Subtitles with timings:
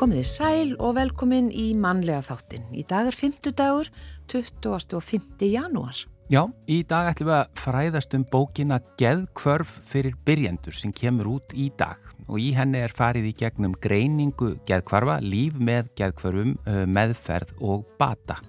[0.00, 2.62] Komiði sæl og velkomin í mannlega þáttin.
[2.72, 3.90] Í dag er 50 dagur,
[4.32, 4.94] 20.
[4.96, 5.44] og 5.
[5.44, 5.98] janúar.
[6.32, 11.52] Já, í dag ætlum við að fræðast um bókina Geðkvörf fyrir byrjendur sem kemur út
[11.52, 12.00] í dag
[12.30, 16.56] og í henni er farið í gegnum greiningu geðkvarfa, líf með geðkvörfum,
[16.88, 18.40] meðferð og bata.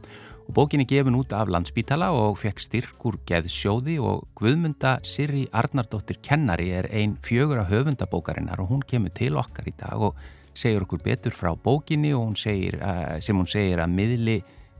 [0.48, 6.24] Og bókin er gefin út af landsbítala og fekk styrkur geðsjóði og Guðmunda Sirri Arnardóttir
[6.24, 10.84] Kennari er ein fjögur af höfundabókarinnar og hún kemur til okkar í dag og segir
[10.86, 14.40] okkur betur frá bókinni og hún segir, uh, sem hún segir að miðli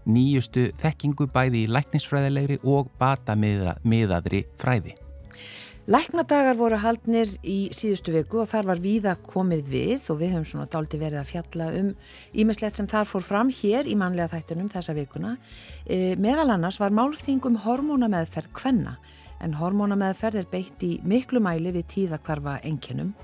[0.10, 4.96] nýjustu þekkingu bæði í læknisfræðilegri og bata miða, miðaðri fræði.
[5.92, 10.46] Læknadagar voru haldnir í síðustu viku og þar var víða komið við og við höfum
[10.52, 11.90] svona dálti verið að fjalla um
[12.38, 15.34] ímislegt sem þar fór fram hér í manlega þættunum þessa vikuna.
[15.90, 19.00] E, meðal annars var málþingum hormónameðferð kvenna
[19.42, 23.16] en hormónameðferð er beitt í miklu mæli við tíðakvarfa enginum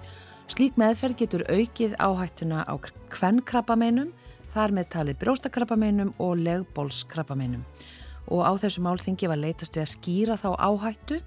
[0.48, 2.74] Slík meðferð getur aukið áhættuna á
[3.12, 4.14] kvennkrabbameinum,
[4.54, 7.66] þar með talið bróstakrabbameinum og legbólskrabbameinum.
[8.32, 11.18] Og á þessu málþingi var leitast við að skýra þá áhættu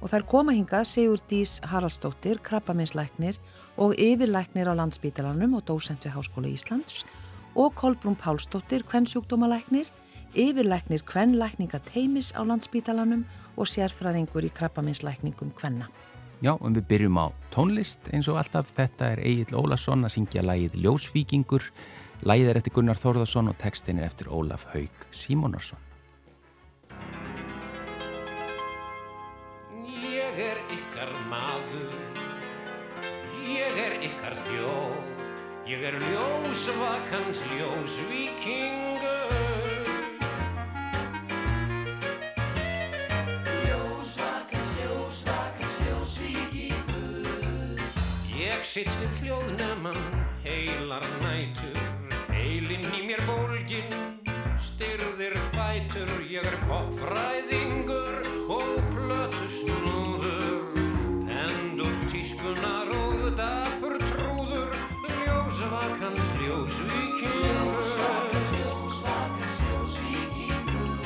[0.00, 3.36] og þær koma hingað Sigur Dís Haraldsdóttir, krabbameinslæknir
[3.76, 7.04] og yfirlæknir á landsbítalanum og dósent við Háskóla Íslands
[7.52, 9.92] og Kolbrún Pálsdóttir, kvennsjúkdómalæknir,
[10.32, 15.92] yfirlæknir kvennlækninga teimis á landsbítalanum og sérfræðingur í krabbameinslækningum kvenna.
[16.42, 18.72] Já, en við byrjum á tónlist eins og alltaf.
[18.74, 21.68] Þetta er Egil Ólason að syngja lægið Ljósvíkingur.
[22.26, 25.78] Lægið er eftir Gunnar Þórðarsson og textin er eftir Ólaf Haug Símonarsson.
[29.86, 31.94] Ég er ykkar maður,
[33.46, 35.26] ég er ykkar þjóð,
[35.70, 38.91] ég er ljósvakans ljósvíkingur.
[48.72, 49.98] Sitt við hljóðnemann
[50.46, 51.74] heilar nætur
[52.32, 53.90] heilinn í mér bólgin
[54.64, 58.22] styrðir fætur ég er popfræðingur
[58.54, 60.72] og plötu snúður
[61.28, 64.72] pendur tískunar og dapur trúður
[65.18, 70.96] ljósvakans ljósvíkingur ljósvakans ljósvakans ljósvíkingur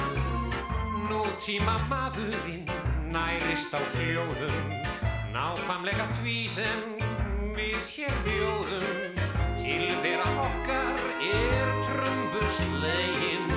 [1.09, 2.63] nú tíma maðurinn
[3.11, 4.71] nærist á hljóðum
[5.35, 6.96] náfamlega því sem
[7.57, 9.21] við hér bjóðum.
[9.57, 13.49] Til þeirra okkar er trömbuslegin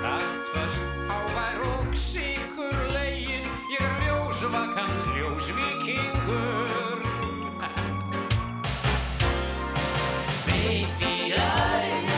[0.00, 3.46] taktföst ávær og sikur legin.
[3.70, 6.98] Ég er ljósvakant ljósvikingur
[10.46, 12.13] Beiti æg beiti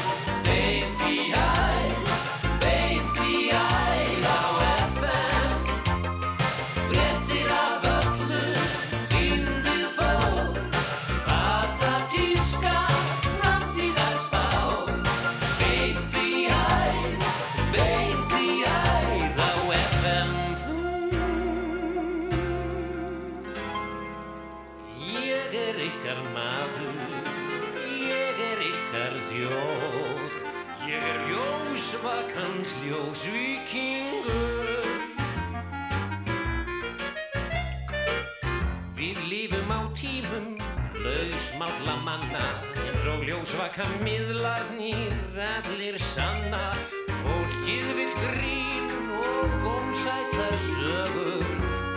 [43.47, 46.73] ljósvaka miðlarnir allir sanna
[47.07, 51.47] Fólkið vil grín og gómsætar sögur.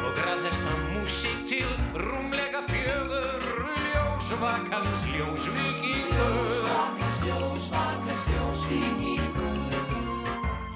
[0.06, 3.50] Og graðhesta músík til rúmlega fjögur.
[3.82, 9.74] Ljósvakans ljósvíkingur Ljósvakans, ljósvakans, ljósvíkingur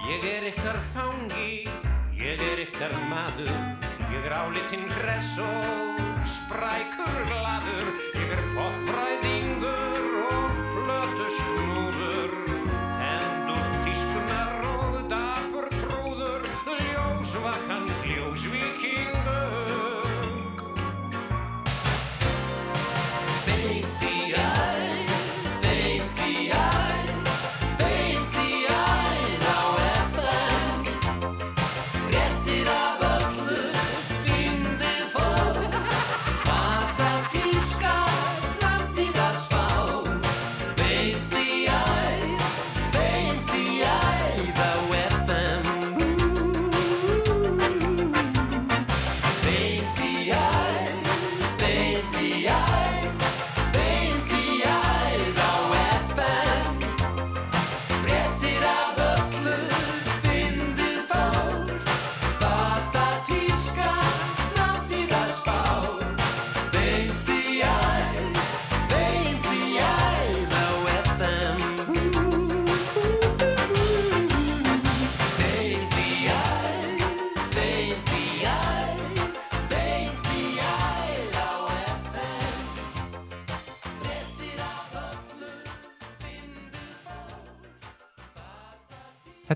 [0.09, 1.69] Ég er ykkar fangi,
[2.17, 3.53] ég er ykkar maður.
[4.09, 9.92] Ég er álitinn hress og sprækur gladur Ég er popfræðingur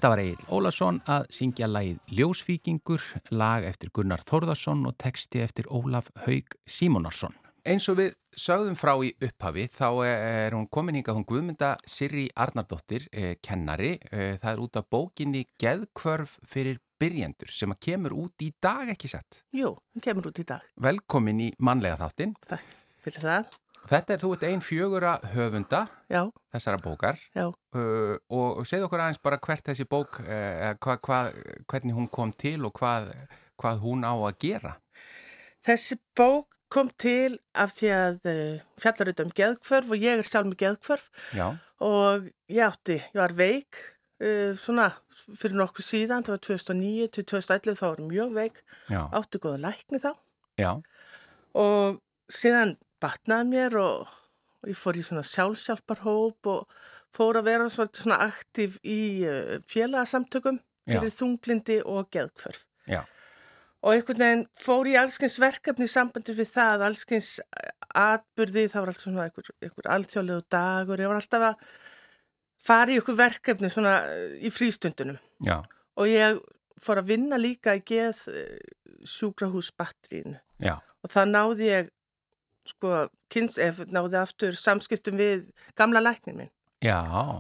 [0.08, 3.02] Þetta var Egil Ólason að syngja lagið Ljósvíkingur,
[3.36, 7.36] lag eftir Gunnar Þórðarsson og texti eftir Ólaf Haug Símonarsson.
[7.68, 12.30] Eins og við sögðum frá í upphafi þá er hún komin hingað hún Guðmynda Sirri
[12.40, 13.98] Arnardóttir, eh, kennari.
[14.08, 18.88] Eh, það er út af bókinni Geðkvörf fyrir byrjendur sem að kemur út í dag
[18.88, 19.44] ekki sett.
[19.52, 20.64] Jú, hún kemur út í dag.
[20.80, 22.38] Velkomin í mannlega þáttinn.
[22.48, 22.64] Takk
[23.04, 23.60] fyrir það.
[23.88, 27.20] Þetta er þú ert ein fjögura höfunda Já, þessara bókar.
[27.38, 31.20] Uh, og, segð okkur aðeins bara hvert þessi bók, uh, hva, hva,
[31.72, 33.14] hvernig hún kom til og hvað,
[33.60, 34.76] hvað hún á að gera.
[35.68, 40.28] Þessi bók kom til af því að uh, fjallar auðvitað um geðkvörf og ég er
[40.28, 41.06] sjálf með geðkvörf
[41.38, 41.46] Já,
[41.88, 43.80] og ég átti, ég var veik
[44.24, 44.90] uh, svona
[45.30, 48.60] fyrir nokkuð síðan, það var 2009 til 2011 þá var ég mjög veik,
[48.92, 50.12] já, átti góða lækni þá.
[50.60, 50.72] Já,
[51.56, 54.08] og síðan batnaði mér og,
[54.64, 56.80] og ég fór í svona sjálfsjálparhóp og
[57.18, 59.00] fór að vera svona aktív í
[59.72, 60.58] félagasamtökum
[60.88, 60.98] Já.
[61.02, 62.66] fyrir þunglindi og geðkvörf.
[62.88, 63.02] já,
[63.84, 67.28] Og einhvern veginn fór ég allskins verkefni í sambandi við það, allskins
[67.94, 71.68] atbyrði, það var alltaf svona einhver, einhver alþjóðlegu dagur, ég var alltaf að
[72.68, 75.20] fara í einhver verkefni svona eh, í frístundunum.
[75.46, 75.60] já,
[75.98, 76.40] Og ég
[76.82, 78.24] fór að vinna líka í geð
[79.08, 81.90] sjúkrahúsbatterínu já, og það náði ég,
[82.72, 85.48] sko, kynns, ef, náði aftur samskiptum við
[85.80, 86.54] gamla læknin minn.
[86.84, 87.00] já,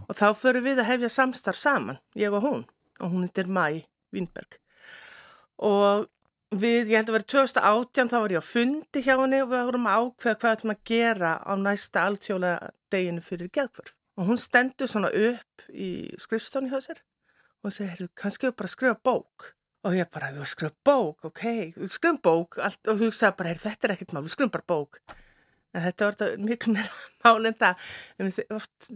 [0.09, 2.63] Og þá förum við að hefja samstarf saman, ég og hún,
[2.99, 4.57] og hún heitir Mæ Vínberg.
[5.57, 6.07] Og
[6.51, 9.67] við, ég held að vera 2018, þá var ég á fundi hjá henni og við
[9.69, 12.53] vorum ákveða hvað ætlum að gera á næsta alltjóla
[12.93, 13.93] deginu fyrir geðkvörf.
[14.17, 17.03] Og hún stendur svona upp í skrifstónu hjá sér
[17.65, 19.51] og segir, kannski við bara skrifa bók.
[19.87, 21.45] Og ég bara, við skrifa bók, ok,
[21.77, 24.67] við skrifum bók allt, og þú hugsaði bara, þetta er ekkert mál, við skrifum bara
[24.67, 24.99] bók.
[25.75, 26.91] En þetta var miklu meira
[27.23, 27.89] mál en það.
[28.19, 28.39] Við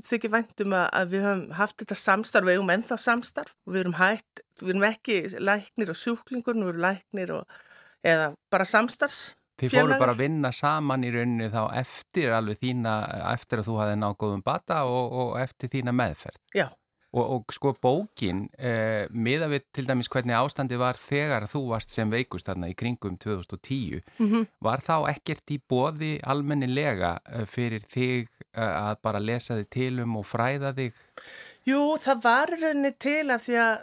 [0.10, 3.84] þykir væntum að, að við höfum haft þetta samstarf, við höfum ennþá samstarf og við
[3.86, 7.62] erum hætt, við erum ekki læknir og sjúklingur, nú erum læknir og,
[8.04, 9.22] eða bara samstarfs.
[9.62, 12.96] Þið fóru bara að vinna saman í rauninni þá eftir alveg þína,
[13.30, 16.40] eftir að þú hafði náð góðum bata og, og eftir þína meðferð.
[16.58, 16.66] Já,
[17.14, 21.90] Og, og sko bókin, eh, miða við til dæmis hvernig ástandi var þegar þú varst
[21.92, 24.46] sem veikust þarna í kringum 2010, Mhm.
[24.64, 30.00] var þá ekkert í bóði almennilega eh, fyrir þig eh, að bara lesa þig til
[30.06, 30.94] um og fræða þig?
[31.68, 33.78] jú, það var í rauninni til af því að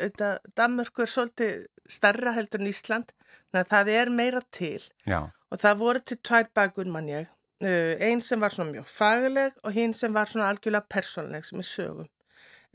[0.00, 3.12] þetta, Danmörku er svolítið starra heldur en Ísland,
[3.52, 4.80] þannig að það er meira til.
[5.06, 5.20] Já,
[5.52, 7.28] Og það voru til tvær bakur mann ég.
[7.60, 11.58] Uh, einn sem var svona mjög fagleg og hinn sem var svona algjörlega persónleg sem
[11.58, 12.08] er sögum.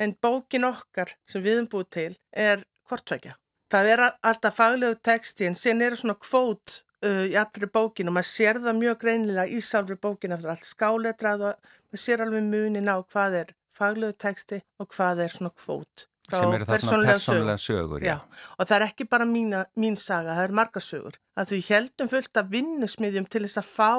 [0.01, 3.35] En bókin okkar sem við höfum búið til er hvortvekja.
[3.73, 8.17] Það er alltaf faglegu texti en sen eru svona kvót uh, í allri bókin og
[8.17, 12.49] maður sér það mjög greinilega í sálfri bókin eftir allt skáletrað og maður sér alveg
[12.49, 16.07] munin á hvað er faglegu texti og hvað er svona kvót.
[16.29, 17.23] frá sem eru þarna persónulega sögu.
[17.27, 18.05] persónulega sögur.
[18.05, 18.15] Já,
[18.57, 21.17] og það er ekki bara mína, mín saga, það er margar sögur.
[21.35, 23.91] Að þú heldum fullt af vinnusmiðjum til þess að fá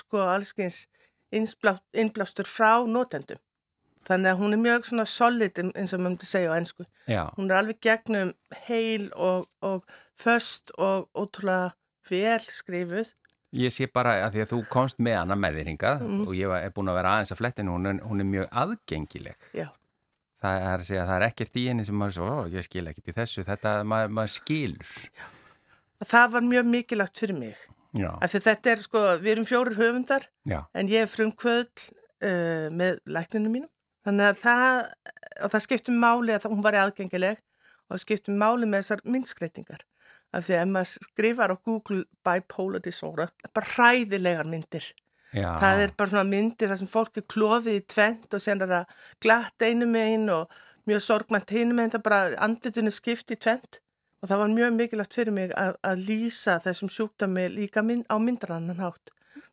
[0.00, 0.82] sko allskyns
[1.32, 3.40] innblástur frá notendum.
[4.08, 6.84] Þannig að hún er mjög svona solid ein- eins og maður myndi segja á ennsku.
[7.08, 8.32] Já, Hún er alveg gegnum
[8.66, 9.84] heil og, og
[10.18, 11.72] föst og ótrúlega
[12.10, 13.12] vel skrifuð.
[13.54, 16.26] Ég sé bara að því að þú komst með hana með þér hingað Mhm.
[16.26, 19.36] og ég var, er búin að vera aðeins að flettinu, hún, hún er mjög aðgengileg.
[19.54, 19.68] Já,
[20.42, 22.86] Það er að segja að það er ekkert í henni sem maður svo, ég skil
[22.90, 24.88] ekkert í þessu, þetta maður, maður skilur.
[26.00, 27.56] og það var mjög mikilvægt fyrir mig.
[27.94, 31.84] Já, Af því þetta er sko, við erum fjórir höfundar já, en ég er frumkvöld
[32.24, 33.68] uh, með lækninu mínum.
[34.06, 34.76] Þannig að það,
[35.44, 37.42] og það skiptum máli að hún var aðgengileg
[37.92, 39.84] og skiptum máli með þessar myndskreitingar.
[40.32, 44.86] Af því að maður skrifar á Google bipolar disorder, bara hræðilegar myndir.
[45.32, 45.50] já.
[45.60, 48.72] Það er bara svona myndir þar sem fólk er klofið í tvent og sen er
[48.72, 53.38] það glatt einu megin og mjög sorgmænt hinu megin, það er bara andlutinu skipt í
[53.38, 53.82] tvent.
[54.22, 58.16] Og það var mjög mikilvægt fyrir mig að, að lýsa þessum sjúkdami líka mynd, á
[58.22, 59.10] myndrannan hátt.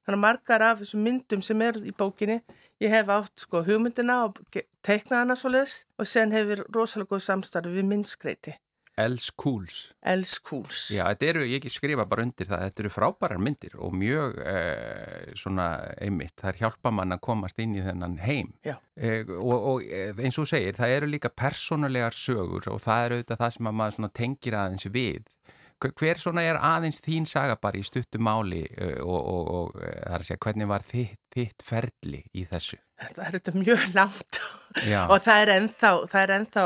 [0.09, 2.39] Þannig margar af þessum myndum sem eru í bókinni,
[2.81, 4.39] ég hef átt sko hugmyndina og
[4.81, 8.55] teiknað hana svo leis og sen hefur rosalega góð samstarfi við myndskreiti.
[8.97, 9.93] Els Kúls.
[10.01, 10.87] Elskúls.
[10.91, 14.39] Já, þetta eru, ég ekki skrifa bara undir það, þetta eru frábærar myndir og mjög
[14.41, 15.67] eh, svona
[16.01, 18.49] einmitt, það er hjálpa mann að komast inn í þennan heim.
[18.65, 23.21] Eh, og, og eh, eins og segir, það eru líka persónulegar sögur og það eru
[23.21, 25.29] auðvitað það sem að maður svona tengir aðeins við.
[25.79, 29.95] Hver- svona er aðeins þín saga bara í stuttu máli eh, og, og, og eh,
[30.03, 32.79] það er að segja, hvernig var þitt, þitt ferli í þessu?
[32.99, 34.39] Það er þetta mjög langt
[35.11, 36.65] og það er ennþá, það er ennþá,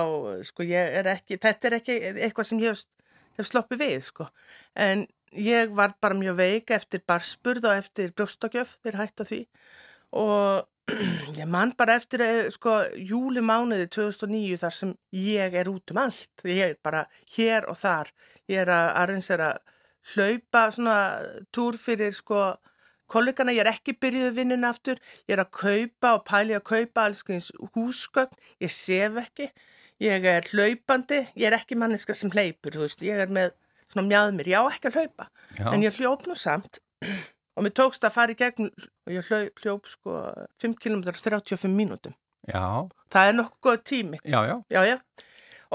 [0.50, 4.30] sko, er ekki, þetta er ekki eitthvað sem ég hef, sloppið við, sko.
[4.74, 5.06] En
[5.38, 9.42] ég var bara mjög veik eftir barspurð og eftir brjóstakjöf, þeir hættu á því.
[10.24, 10.73] Og
[11.40, 16.44] ég man bara eftir eh, sko júlimánuði 2009 þar sem ég er út um allt.
[16.44, 18.12] Ég er bara hér og þar.
[18.52, 19.50] Ég er að arrangera
[20.14, 20.98] hlaupa svona
[21.56, 22.54] túr fyrir sko
[23.14, 24.98] kollegana, ég er ekki byrjuð vinnun aftur,
[25.28, 28.40] ég er að kaupa og pæli að kaupa alls eins húsgögn.
[28.64, 29.52] Ég sef ekki,
[30.04, 33.54] ég er hlaupandi, ég er ekki manneska sem hleypur, ég er með
[33.92, 35.30] svona mjáð mér, ég á ekki að hlaupa.
[35.54, 35.68] Já.
[35.70, 36.82] en ég hljóp nú samt
[37.54, 40.18] og mér tókst að fara í gegn og ég hljóp, hljóp sko
[40.64, 42.16] 5 km 35 mínútum.
[42.50, 44.20] Já, það er nokkuð góð tími.
[44.24, 44.98] Já, já, já, já.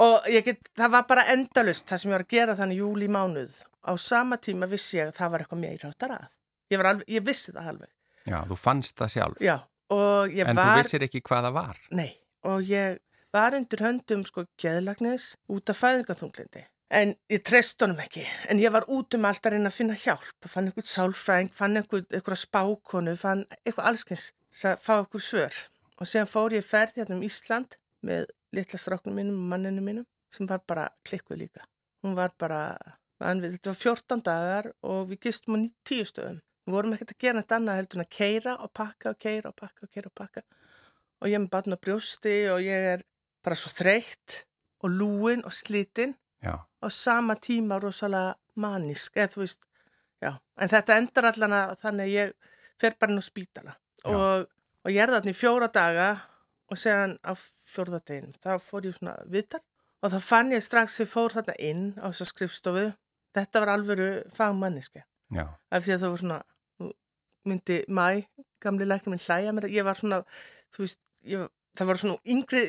[0.05, 3.55] og get, það var bara endalust það sem ég var að gera þannig júli mánuð
[3.89, 6.31] á sama tíma vissi ég að það var eitthvað meira áttar að.
[6.69, 7.91] Ég, var alveg, ég vissi það alveg.
[8.29, 9.45] Já, þú fannst það sjálf.
[9.89, 11.79] En var þú vissir ekki hvað það var.
[11.97, 12.11] nei,
[12.45, 12.99] og ég
[13.33, 18.23] var undir höndum sko geðlagnis út af fæðingaþunglindi en ég treyst honum ekki.
[18.49, 20.47] En ég var út um allt að reyna að finna hjálp.
[20.49, 24.29] Fann einhvern sálfræðing, fann einhvern, einhverja spákonu, fann eitthvað allskins
[24.65, 25.59] að fá einhver svör.
[25.99, 30.05] Og síðan fór ég ferð hérna um Ísland með litla stráknum mínum og manninu mínum
[30.33, 31.65] sem var bara klikkuð líka.
[32.05, 32.61] Hún var bara,
[33.19, 36.39] man, við, þetta var 14 dagar og við gistum á ní- tíu stöðum.
[36.65, 39.49] Við vorum ekkert að gera þetta annað heldur en að keira og pakka og keira
[39.51, 40.41] og pakka og keira og pakka.
[41.19, 43.03] Og ég er með barn á brjósti og ég er
[43.43, 44.43] bara svo þreytt
[44.85, 49.61] og lúin og slitinn Já, á sama tíma rosalega manisk, eða þú veist,
[50.23, 53.75] já, en þetta endar allan að þannig að ég fer bara inn á spítala.
[54.07, 54.45] Og,
[54.85, 56.09] og ég er þarna í fjóra daga
[56.69, 59.61] og segjan á fjórða degin, þá fór ég svona viðtal.
[59.99, 62.85] Og þá fann ég strax ég fór þarna inn á þessa skrifstofu,
[63.35, 65.03] þetta var alvöru fagmanniski,
[65.35, 66.39] af því að það var svona,
[67.49, 68.05] myndi mæ,
[68.63, 70.21] gamli læknir minn hlæja mér, ég var svona,
[70.77, 72.63] veist, ég, það var svona yngri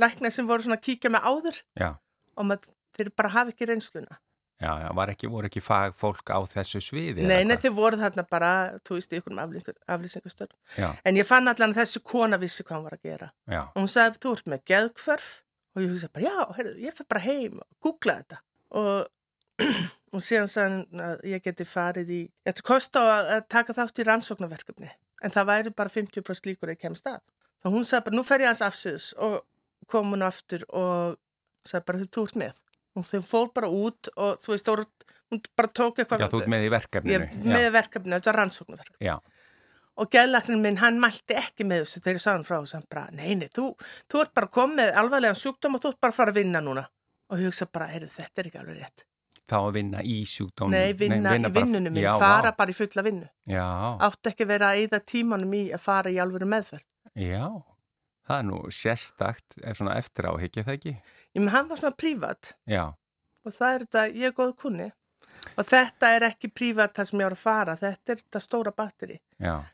[0.00, 1.58] læknar sem voru svona að kíkja mig áður.
[1.80, 1.90] Já,
[2.38, 4.18] og maður, þeir bara hafa ekki reynsluna.
[4.60, 7.24] já, já, var ekki, voru ekki fagfólk á þessu sviði?
[7.24, 8.50] Nei, nei, þið voru þarna bara,
[8.84, 10.52] þú veist, í ykkur aflýsingastöld.
[11.04, 13.30] En ég fann allan að þessi kona vissi hvað hann var að gera.
[13.48, 15.30] já, Og hún sagði, þú ert með geðkvörf
[15.74, 18.40] og ég hugsaði bara, já, heyrðu, ég fyrir bara heim og googla þetta.
[18.80, 19.08] Og,
[20.14, 24.02] og síðan sagði að ég geti farið í, ég ætti kost á að, taka þátt
[24.02, 24.90] í rannsóknarverkefni.
[25.24, 27.20] En það væri bara 50% líkur að ég kemst að.
[27.64, 29.40] Þá hún sagði bara, nú fer ég hans afsýðis og
[29.90, 31.16] kom hún aftur og
[31.64, 32.60] sagði bara, þú ert með.
[32.98, 34.86] Og þau fór bara út og þú veist, þú
[35.30, 36.24] hún bara tók eitthvað.
[36.24, 37.28] já, þú ert með í verkefninu.
[37.28, 39.06] Ég með verkefni, þetta er rannsóknarverkefni.
[39.06, 39.18] Já,
[40.00, 42.74] Og gæðlæknin minn, hann mælti ekki með þessu þegar ég sagði hann frá þessu.
[42.78, 43.64] Hann bara, nei, nei, þú,
[44.08, 46.62] þú ert bara komið með alvarlegan sjúkdóm og þú ert bara að fara að vinna
[46.64, 46.84] núna.
[47.30, 49.04] Og ég hugsa bara, heyrðu, þetta er ekki alveg rétt.
[49.50, 50.78] þá að vinna í sjúkdóminu.
[50.78, 52.56] Nei, vinna, í bara- vinnunum minn, já, fara vá.
[52.56, 53.28] bara í fulla vinnu.
[53.50, 53.66] Já,
[54.06, 56.84] Átti ekki vera að eyða tímanum í að fara í alvöru meðferð.
[57.18, 57.44] já,
[58.28, 60.94] það er nú sérstakt eftir áhyggja það ekki.
[61.36, 62.84] Ég með hann var svona prívat Já,
[63.46, 64.88] og það er þetta, ég er góð kunni.
[65.56, 68.72] Og þetta er ekki prívat það sem ég var að fara, þetta er þetta stóra
[68.76, 69.14] batteri.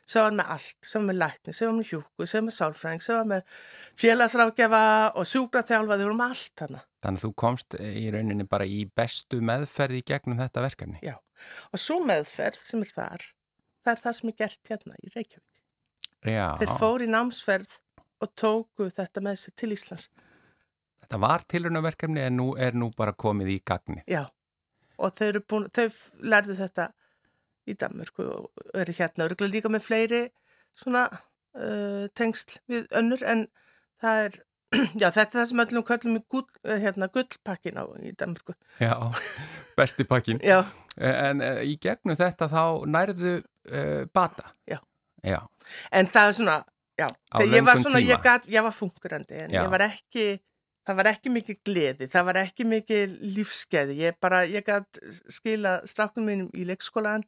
[0.06, 2.54] Svo var með allt, svo var með lækni, svo var með hjúku, svo var með
[2.56, 3.56] sálfræðing, svo var með
[4.02, 4.82] félagsrákjafa
[5.18, 6.82] og sjúkraþjálfa, þau voru með allt hana.
[7.06, 11.00] þannig að þú komst í rauninni bara í bestu meðferð í gegnum þetta verkefni.
[11.06, 11.16] Já,
[11.72, 13.26] og svo meðferð sem er þar,
[13.86, 15.50] það er það sem er gert hérna í Reykjavík.
[16.26, 17.76] Já, Þeir fóru í námsferð
[18.24, 20.08] og tóku þetta með sér til Íslands.
[21.06, 24.02] Þetta var tilraunaverkefni en nú er nú bara komið í gagni.
[24.10, 24.26] Já,
[24.98, 25.86] og þau, búin, þau
[26.34, 26.90] lærðu þetta
[27.66, 30.20] í Danmörku og eru hérna örgulega líka með fleiri
[30.76, 33.46] svona uh, tengsl við önnur en
[34.02, 34.38] það er,
[35.02, 38.56] já þetta er það sem öllum köllum í gull, eh, hérna, gullpakkin á í Danmörku.
[38.82, 38.94] Já,
[39.78, 40.42] besti pakkin.
[40.44, 40.64] Já,
[40.96, 44.54] En uh, í gegnum þetta þá nærðu uh, bata.
[44.64, 44.78] Já.
[45.26, 45.40] Já,
[45.90, 46.56] en það er svona,
[46.94, 49.64] já, þegar ég var svona, ég, gat, ég var funkurandi en Já.
[49.64, 50.26] ég var ekki,
[50.86, 55.00] það var ekki mikið gleði, það var ekki mikið lífskeiði, ég bara, ég gætt
[55.32, 57.26] skila stráknum mínum í leikskólan,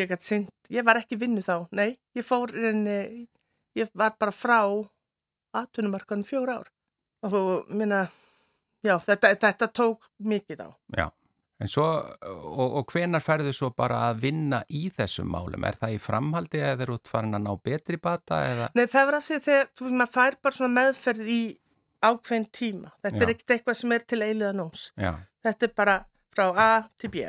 [0.00, 3.26] ég gætt sint, ég var ekki vinnu þá, nei, ég fór reyni,
[3.76, 4.62] ég var bara frá
[5.56, 6.72] atvinnumarkanum fjóra ár
[7.26, 8.06] og minna,
[8.84, 10.70] já, þetta, þetta tók mikið á.
[10.96, 11.08] já.
[11.56, 11.86] En svo,
[12.28, 15.64] og, og hvenar færðu svo bara að vinna í þessum málum?
[15.64, 18.66] Er það í framhaldi eða er út farin að ná betri bata eða?
[18.76, 21.38] Nei, það var af því þegar, þú veist, maður fær bara svona meðferð í
[22.10, 22.92] ákveðin tíma.
[23.04, 23.22] Þetta Já.
[23.26, 24.86] er ekkert eitthvað sem er til eiliða nóns.
[24.96, 25.12] Já,
[25.46, 25.96] Þetta er bara
[26.36, 27.26] frá A til B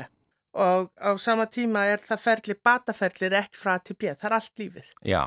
[0.58, 4.24] og á sama tíma er það ferli, bataferli er ekki frá A til B, það
[4.32, 4.88] er allt lífið.
[5.06, 5.22] já,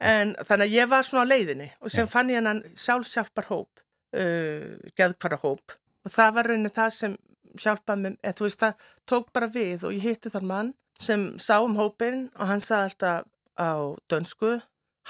[0.00, 2.10] En þannig að ég var svona á leiðinni og sem Já.
[2.12, 3.80] fann ég hennan sjálfsjálpar hóp,
[4.14, 5.72] uh, geðkvara hóp
[6.04, 7.16] og það var rauninni það sem
[7.58, 8.74] hjálpaði mér, eða þú veist það
[9.10, 12.92] tók bara við og ég hitti þar mann sem sá um hópin og hann sagði
[12.92, 13.26] alltaf
[13.58, 13.72] á
[14.10, 14.60] dönsku,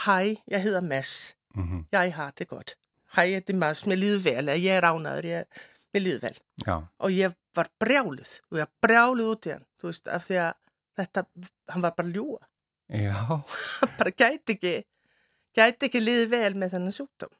[0.06, 2.48] hæ, ég heiða Mess, mm ég har det
[3.16, 5.62] Hæ, ég heiti Mess, mér líður vel, eða ég er ánaður, ég,
[5.94, 6.36] mér líður vel
[6.66, 9.64] já, og ég var brjáluð og ég var brjáluð út í hann.
[9.80, 10.52] Þú veist, af því að
[11.00, 11.24] þetta,
[11.72, 12.42] hann var bara ljúa
[12.88, 13.16] já,
[13.98, 14.74] bara gæti ekki
[15.58, 17.32] gæti ekki liðið vel með þennan sjúkdóm.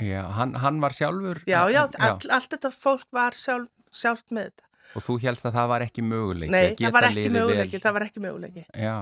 [0.00, 1.40] Já, hann, hann var sjálfur.
[1.50, 4.66] Já, já, all, allt þetta fólk var sjálf, sjálf með þetta.
[4.96, 7.82] Og þú helst að það var ekki möguleiki Nei, það var ekki liðið möguleiki, vel.
[7.84, 8.64] það var ekki möguleiki.
[8.74, 8.94] Já,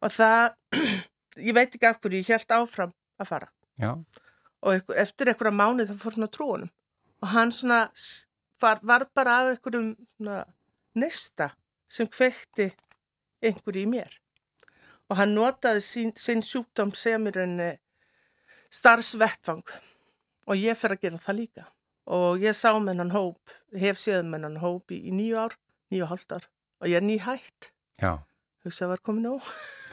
[0.00, 0.56] Og það,
[1.48, 3.48] ég veit ekki af hverju, ég held áfram að fara.
[3.80, 3.90] já,
[4.66, 6.72] Og eftir einhverja mánuð það fór hann að trúa honum.
[7.20, 7.80] Og hann svona
[8.60, 10.44] var, var bara af einhverjum svona,
[10.94, 11.50] nesta
[11.90, 12.70] sem kveikti
[13.42, 14.12] einhverju í mér.
[15.10, 17.60] Og hann notaði sín, sín sjúkdóm sem er enn
[18.70, 19.64] starfsvettvang.
[20.46, 21.66] Og ég fer að gera það líka.
[22.10, 25.54] Og ég sá með hann hóp, hef séð með hann hóp í, í nýju ár,
[25.92, 26.48] nýju hálft ár.
[26.80, 27.70] Og ég er nýhætt,
[28.64, 29.46] hugsaði að var komin nóg.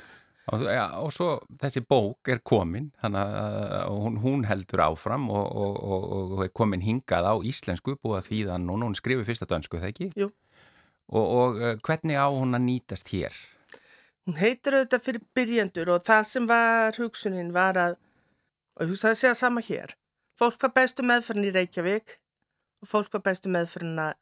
[0.47, 5.43] Og, ja, og svo þessi bók er komin þannig að hún, hún heldur áfram og,
[5.43, 6.05] og, og,
[6.37, 9.91] og er komin hingað á íslensku búið að þýðan og hún skrifur fyrsta dönsku, það
[9.91, 10.07] ekki?
[10.15, 10.29] Jú.
[11.11, 13.35] Og, og eh, hvernig á hún að nýtast hér?
[14.27, 17.97] Hún heitir auðvitað fyrir byrjendur og það sem var hugsunin var að,
[18.75, 19.95] og ég hugsaði að segja sama hér,
[20.39, 22.15] fólk var bestu meðferðin í Reykjavík
[22.83, 24.13] og fólk var bestu meðferðina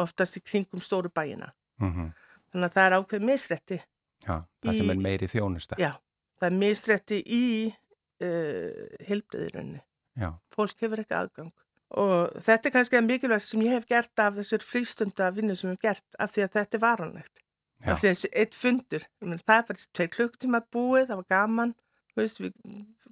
[0.00, 1.52] oftast í kringum stóru bæina.
[1.80, 2.12] Mm
[2.46, 3.76] Þannig að það er ákveð misrætti.
[4.24, 5.78] Já, það sem Í- er meiri þjónusta.
[5.80, 5.92] Já,
[6.40, 9.80] það er misrætti í uh, hilbriðirinni.
[10.16, 11.52] Já, Fólk hefur ekki aðgang.
[11.96, 15.70] Og þetta er kannski að mikilvægt sem ég hef gert af þessur frístunda vinnu sem
[15.70, 17.42] ég hef gert af því að þetta er varanlegt.
[17.84, 17.90] Já.
[17.92, 21.74] Af því að þessi eitt fundur, það er bara tveir klukktíma búið, það var gaman,
[22.16, 22.56] veist, við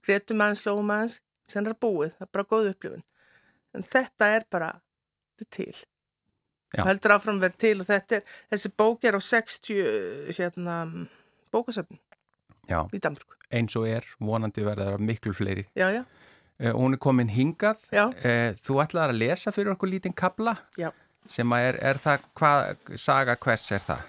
[0.06, 1.18] gretum aðeins, slóum aðeins,
[1.52, 3.04] sen er búið, það er bara góð upplifun.
[3.76, 4.70] En þetta er bara,
[5.52, 5.74] til.
[6.82, 10.76] Og heldur áfram verið til og þetta er, þessi bók er á 60, hérna,
[11.54, 11.98] bókasöfn
[12.94, 13.34] í Danmörku.
[13.52, 15.66] eins og er vonandi verður það miklu fleiri.
[15.76, 16.04] Já, já,
[16.60, 17.80] Eh, og hún er komin hingað.
[17.90, 20.92] Eh, Þú ætlaðar að lesa fyrir okkur lítinn kabla já.
[21.26, 24.04] sem er, er það, hvað, saga hvers er það?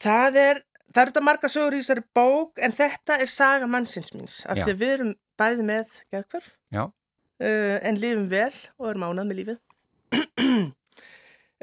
[0.00, 0.60] Það er,
[0.94, 4.46] það er þetta marga sögur í þessari bók en þetta er saga mannsins míns.
[4.46, 5.10] Af því við erum
[5.42, 9.60] bæði með geðkvörf Já, uh, en lifum vel og erum ánað með lífið.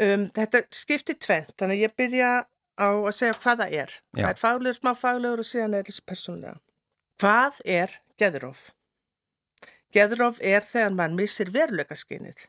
[0.01, 2.31] um, þetta skiptir tvent, þannig að ég byrja
[2.77, 3.93] á að segja hvað það er.
[3.97, 4.21] Já.
[4.21, 6.59] Það er faglegur, smá faglegur og síðan er þessi persónulega.
[7.17, 8.67] Hvað er geðróf?
[9.95, 12.45] Geðróf er þegar mann missir veruleikaskinnið.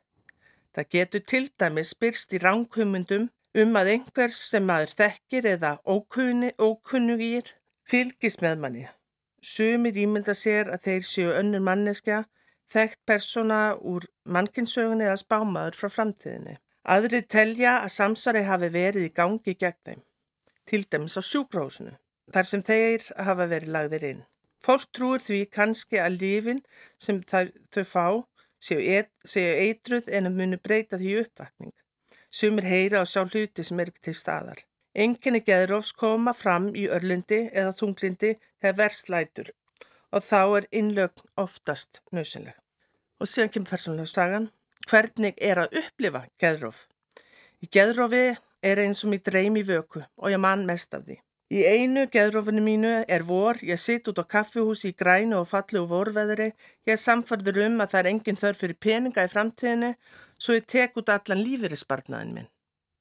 [0.76, 6.52] Það getur til dæmis byrst í ránkumundum um að einhvers sem maður þekkir eða ókunni,
[6.60, 7.54] ókunnugir
[7.88, 8.84] fylgist með manni.
[9.40, 12.24] Sumir ímynda sér að þeir séu önnur manneskja,
[12.68, 16.58] þekkt persóna úr mannkinsögunni eða spámaður frá framtíðinni.
[16.88, 20.02] Aðrir telja að samsari hafi verið í gangi gegn þeim,
[20.64, 21.94] til dæmis á sjúkrósunu,
[22.32, 24.22] þar sem þeir hafa verið lagðir inn.
[24.64, 26.62] Fólk trúir því kannski að lífin
[26.98, 28.06] sem þær, þau fá
[28.60, 31.74] séu, et, séu eitruð en að munu breyta því uppvakning.
[32.30, 34.64] Sumir heyra og sjá hluti sem er ekki til staðar.
[34.98, 39.52] Enginni geðrófs koma fram í örlundi eða þunglindi þegar verslætur
[40.08, 42.56] og þá er innlögn oftast nöðsynleg.
[43.20, 44.48] Og síðan kemur persónulega sagan.
[44.88, 46.86] Hvernig er að upplifa geðróf?
[47.60, 48.22] Í geðrófi
[48.64, 51.18] er eins og mér dreym í vöku og ég man mest af því.
[51.52, 55.82] Í einu geðrófinu mínu er vor, ég sitt út á kaffihúsi í grænu og fallu
[55.82, 56.50] og vorveðri,
[56.88, 59.90] ég samfærður um að það er engin þörf fyrir peninga í framtíðinu,
[60.40, 62.48] svo ég tek út allan lífeyrisbarnaðin minn.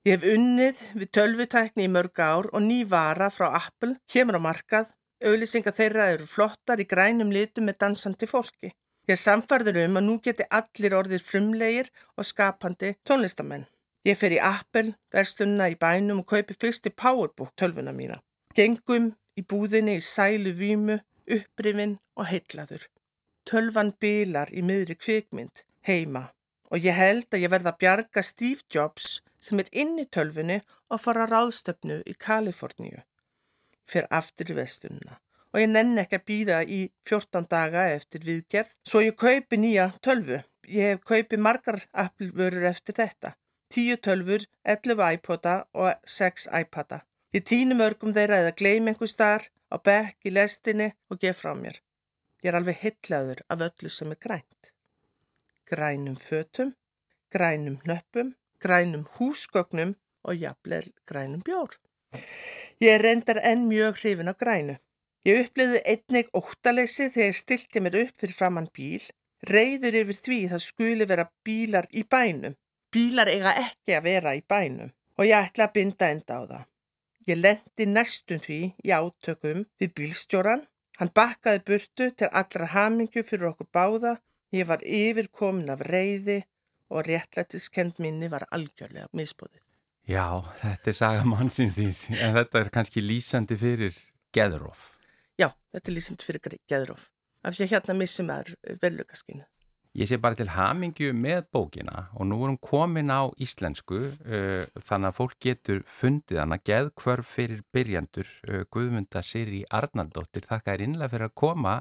[0.08, 4.42] Ég hef unnið við tölvutækni í mörg ár og ný vara frá Apple kemur á
[4.44, 4.92] markað.
[5.24, 8.72] Auðlýsingar þeirra eru flottar í grænum litum með dansandi fólki.
[9.08, 11.90] Ég er samfærður um að nú geti allir orðið frumlegir
[12.20, 13.64] og skapandi tónlistamenn.
[14.04, 18.18] Ég fer í Apple, verslunna í bænum og kaupi fyrst í Powerbook tölvuna mína.
[18.52, 22.84] Gengum í búðinni í sælu vímu, upprifin og heitlaður.
[23.48, 26.26] Tölvan bilar í miðri kvikmynd, heima
[26.68, 30.60] og ég held að ég verða að bjarga Steve Jobs sem er inn í tölfunni
[30.92, 33.06] og fara ráðstöfnu í Kaliforníu.
[33.88, 35.22] Fyrir aftur í vestununa
[35.58, 39.88] og ég nenni ekki að býða í 14 daga eftir viðgerð svo ég kaupi nýja
[40.06, 40.44] tölvu.
[40.70, 43.32] Ég kaupi margar Apple-vörur eftir þetta.
[43.74, 47.02] 10 tölfur, 11 iPoda og 6 iPada.
[47.34, 51.56] Ég týni mörgum þeirra eða gleym einhver starf á bekk í lestinni og gef frá
[51.58, 51.82] mér.
[52.46, 54.74] Ég er alveg hillaður af öllu sem er grænt.
[55.66, 56.76] Grænum fötum,
[57.34, 61.80] grænum nöppum, grænum húsgögnum og jafnvel grænum bjór.
[62.78, 64.78] Ég er reyndar enn mjög hrifin af grænu.
[65.28, 69.04] Ég upplifði einnig óttaleysi þegar ég stilti mér upp fyrir framann bíl,
[69.44, 72.56] reyður yfir því það skuli vera bílar í bænum.
[72.96, 76.64] Bílar eiga ekki að vera í bænum og ég ætla að binda enda á það.
[77.28, 80.64] Ég lendi næstum því í átökum við bílstjóran.
[80.98, 84.18] Hann bakkaði burtu til allra hamingju fyrir okkur báða.
[84.56, 86.46] Ég var yfir komin af reyði
[86.88, 89.60] og réttlættiskend minni var algjörlega misbóðið.
[90.08, 94.94] Já, þetta er saga mannsins þýs, en þetta er kannski lýsandi fyrir geðróf.
[95.38, 97.12] Já, þetta er lýsandi fyrir geðróf.
[97.48, 98.50] af því að hérna missum er
[98.82, 99.46] verðlugaskinu.
[99.98, 104.68] Ég sé bara til hamingju með bókina og nú er hún komin á íslensku uh,
[104.86, 110.86] þannig að fólk getur fundið hana geðkvörf fyrir byrjandur uh, Guðmunda Siri Arnaldóttir þakka er
[110.86, 111.80] innlega fyrir að koma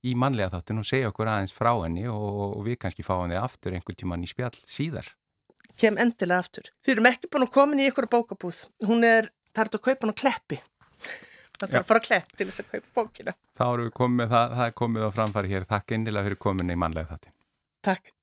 [0.00, 3.42] í mannlega þáttin og segja okkur aðeins frá henni og, og við kannski fáum þið
[3.42, 5.12] aftur einhvern tíman í spjall síðar.
[5.78, 6.72] Kem endilega aftur.
[6.86, 8.64] Þið erum ekki búin að koma í ykkur bókabúð.
[8.88, 10.62] Hún er, það er að kaupa hann á kleppi.
[11.58, 13.34] Það þarf að fara að klepp til þess að kaupa bókina.
[13.58, 15.68] Þá erum við komið, það, það er komið á framfæri hér.
[15.74, 17.36] Takk innilega fyrir kominni í mannlega þáttin.
[17.88, 18.14] Takk.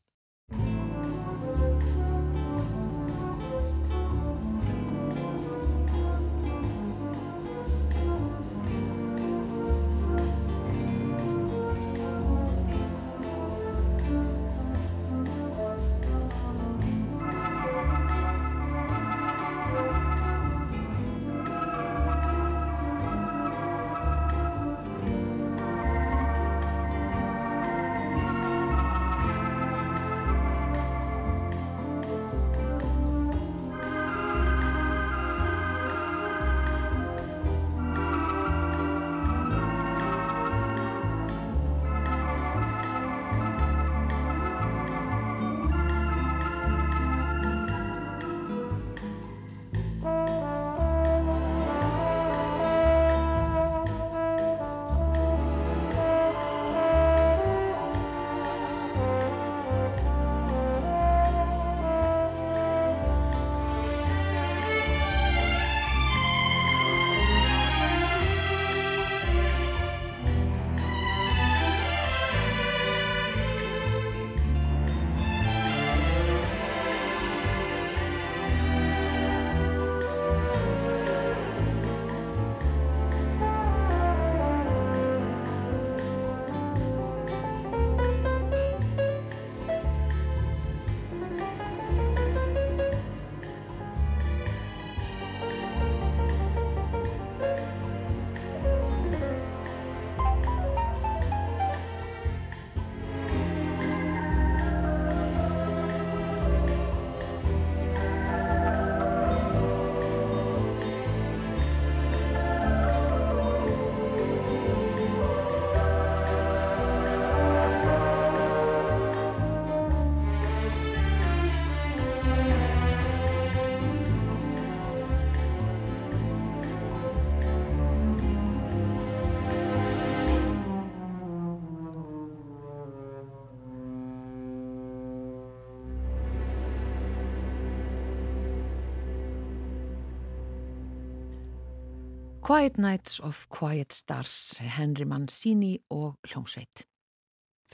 [142.45, 146.84] Quiet Nights of Quiet Stars, Henry Mancini og hljómsveit.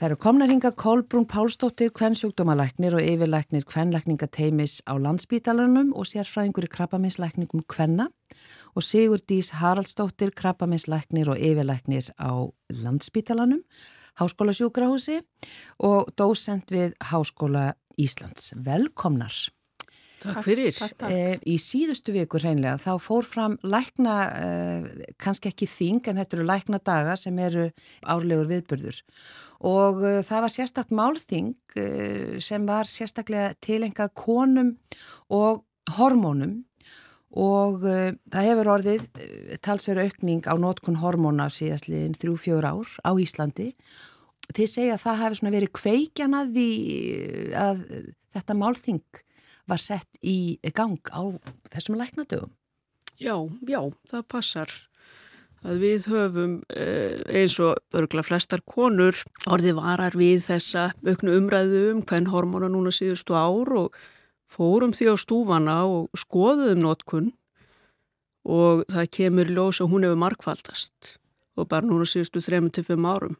[0.00, 6.72] Það eru komna hinga Kolbrún Pálsdóttir, kvennsjúkdómalæknir og yfirlæknir kvenlækningateimis á landsbítalunum og sérfræðingur í
[6.72, 8.08] krabbaminslækningum kvenna
[8.72, 12.32] og Sigur Dís Haraldsdóttir, krabbaminslæknir og yfirlæknir á
[12.72, 13.60] landsbítalunum,
[14.16, 15.20] Háskóla sjúkrahúsi
[15.84, 18.54] og dósend við Háskóla Íslands.
[18.56, 19.52] Velkomnar!
[20.22, 20.74] Takk fyrir.
[20.76, 21.12] Takk, takk.
[21.12, 26.38] E, í síðustu viku hreinlega þá fór fram lækna, e, kannski ekki þing en þetta
[26.38, 27.68] eru lækna daga sem eru
[28.02, 29.00] árlegur viðbörður
[29.68, 31.54] og e, það var sérstaklega málþing
[32.42, 34.76] sem var sérstaklega tilenga konum
[35.32, 35.64] og
[35.96, 36.60] hormónum
[37.32, 39.04] og það hefur orðið
[39.64, 43.70] talsveru aukning á nótkun hormóna síðastliðin þrjú-fjór ár á Íslandi.
[44.52, 46.68] Þið segja að það hefur verið kveikjan að, því,
[47.56, 47.80] að
[48.36, 49.22] þetta málþing
[49.68, 51.22] var sett í gang á
[51.72, 52.50] þessum læknadögum.
[53.20, 53.36] Já,
[53.68, 54.72] já, það passar
[55.62, 56.54] að við höfum
[57.30, 62.90] eins og örgulega flestar konur orðið varar við þessa auknu umræðu um hvern hormóna núna
[62.94, 64.00] síðustu ár og
[64.50, 67.30] fórum því á stúfana og skoðuðum notkun
[68.42, 71.16] og það kemur ljós að hún hefur markvaldast
[71.54, 73.36] og bara núna síðustu 3-5 árum.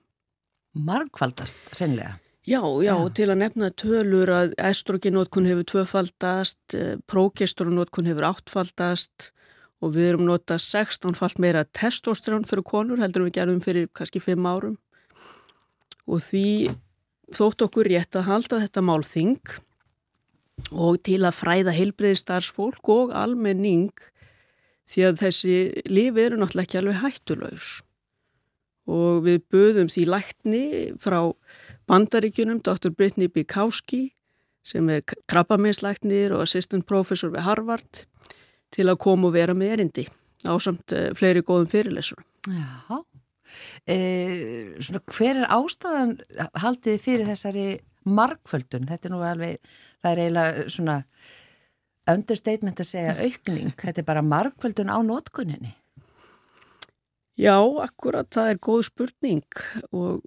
[0.72, 2.20] Markvaldast, sennilega?
[2.42, 2.96] Já, já, ja.
[3.14, 6.74] til að nefna tölur að estrogenótkun hefur tvöfaldast,
[7.06, 9.30] prógestronótkun hefur áttfaldast
[9.82, 14.22] og við erum notað 16 falt meira testosterón fyrir konur heldur við gerum fyrir kannski
[14.22, 14.78] 5 árum
[16.06, 16.46] og því
[17.34, 19.54] þótt okkur rétt að halda þetta málþing
[20.70, 23.90] og til að fræða heilbreyðistarsfólk og almenning
[24.88, 25.56] því að þessi
[25.90, 27.72] lifi eru náttúrulega ekki alveg hættulaus
[28.90, 30.64] og við böðum því lækni
[31.00, 31.20] frá
[31.92, 32.94] bandaríkunum, Dr.
[32.96, 34.06] Brittany Bikowski
[34.64, 38.04] sem er krabbaminslæknir og assistant professor við Harvard
[38.72, 40.08] til að koma og vera með erindi
[40.48, 42.22] á samt fleiri góðum fyrirlesur.
[42.48, 43.02] Já,
[43.86, 43.96] E,
[44.82, 46.16] svona, hver er ástæðan
[46.62, 47.66] haldið fyrir þessari
[48.06, 48.88] markföldun?
[48.90, 50.96] Þetta er nú alveg, það er eiginlega svona
[52.12, 53.72] understatement að segja aukning.
[53.78, 55.74] Þetta er bara markföldun á nótkunninni.
[57.40, 60.20] Já, akkurat, það er góð spurning og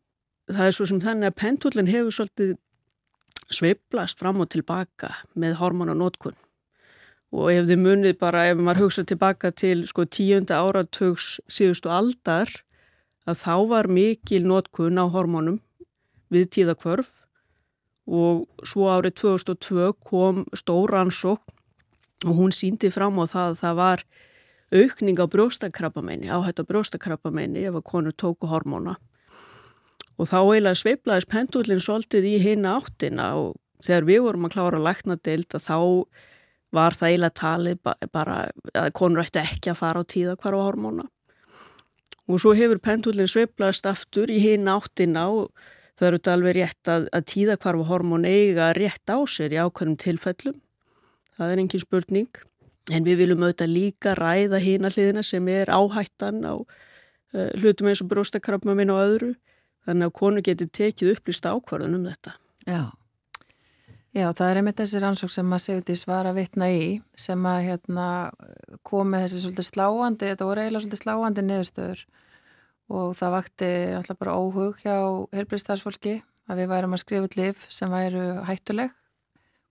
[0.51, 2.55] það er svo sem þannig að pendullin hefur svolítið
[3.53, 6.37] sveiplast fram og tilbaka með hormonanótkun
[7.35, 12.51] og ef þið munið bara, ef maður hugsa tilbaka til sko tíunda áratugs síðustu aldar
[13.25, 15.59] að þá var mikil nótkun á hormonum
[16.31, 17.11] við tíðakvörf
[18.05, 21.55] og svo árið 2002 kom stór ansókn
[22.25, 24.05] og hún síndi fram á það að það var
[24.75, 28.95] aukning á brjóstakrabbameini, áhætt á brjóstakrabbameini ef að konur tóku hormóna.
[30.15, 34.79] Og þá eiginlega sveiplaðis pendullin svolítið í hinna áttina og þegar við vorum að klára
[34.79, 35.79] að lækna deild að þá
[36.75, 37.81] var það eiginlega talið
[38.15, 38.37] bara
[38.73, 41.07] að konur ætti ekki að fara á tíða hvar á hormóna.
[42.25, 45.51] Og svo hefur pendullin sveiplaðist aftur í hinna áttina og
[45.95, 49.53] það eru þetta alveg rétt að, að tíða hvar á hormón eiga rétt á sér
[49.53, 50.57] í ákveðnum tilfellum.
[51.35, 52.41] Það er engin spurning.
[52.93, 58.01] En við viljum auðvitað líka ræða hína hliðina sem er áhættan á uh, hlutum eins
[58.03, 59.31] og bróstakrafma minn og öðru.
[59.85, 62.35] Þannig að konu getur tekið upplýst ákvarðun um þetta.
[62.65, 62.81] Já.
[64.15, 66.83] Já, það er einmitt þessi rannsók sem að Sigurdís var að vitna í
[67.19, 68.05] sem að hérna,
[68.87, 72.03] komi þessi svolítið sláandi, þetta voru eiginlega svolítið sláandi niðurstöður
[72.95, 74.95] og það vakti alltaf bara óhug hjá
[75.35, 76.15] helbriðstarfsfólki
[76.47, 78.95] að við værum að skrifa út lif sem væru hættuleg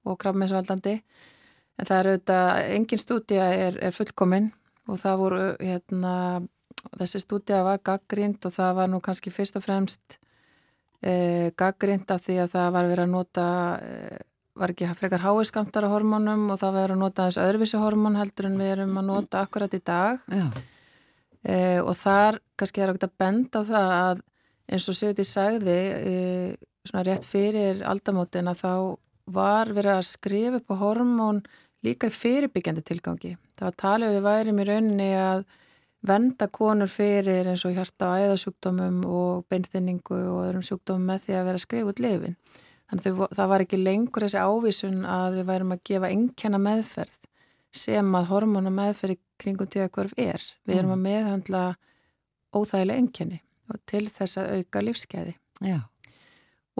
[0.05, 4.51] og krafminsvaldandi en það er auðvitað, engin stúdía er, er fullkominn
[4.91, 6.15] og það voru hérna,
[6.99, 10.19] þessi stúdía var gaggrínd og það var nú kannski fyrst og fremst
[11.03, 13.49] eh, gaggrínd af því að það var verið að nota
[13.83, 14.23] eh,
[14.55, 18.61] var ekki frekar háiskamtara hormónum og það verið að nota þessu öðruvísi hormón heldur en
[18.61, 20.45] við erum að nota akkurat í dag Já.
[21.43, 24.23] e, og þar kannski er okkur að benda á það að
[24.71, 26.15] eins og Sigurði sagði e,
[26.87, 28.75] svona rétt fyrir aldamótin að þá
[29.35, 31.43] var verið að skrifa upp á hormón
[31.85, 33.35] líka í fyrirbyggjandi tilgangi.
[33.59, 35.45] Það var talið við værim í rauninni að
[36.05, 41.37] venda konur fyrir eins og hjarta og æðasjúkdómum og beinþinningu og öðrum sjúkdómum með því
[41.39, 42.37] að vera út lifin.
[42.91, 47.31] Þannig að það var ekki lengur þessi ávísun að við værum að gefa enkenna meðferð
[47.75, 50.45] sem að hormóna meðferð kringum tíðakvörf er.
[50.69, 51.65] Við erum að meðhandla
[52.55, 53.41] óþægilega enkenni
[53.73, 55.35] og til þess að auka lífskeiði.
[55.65, 55.81] Já.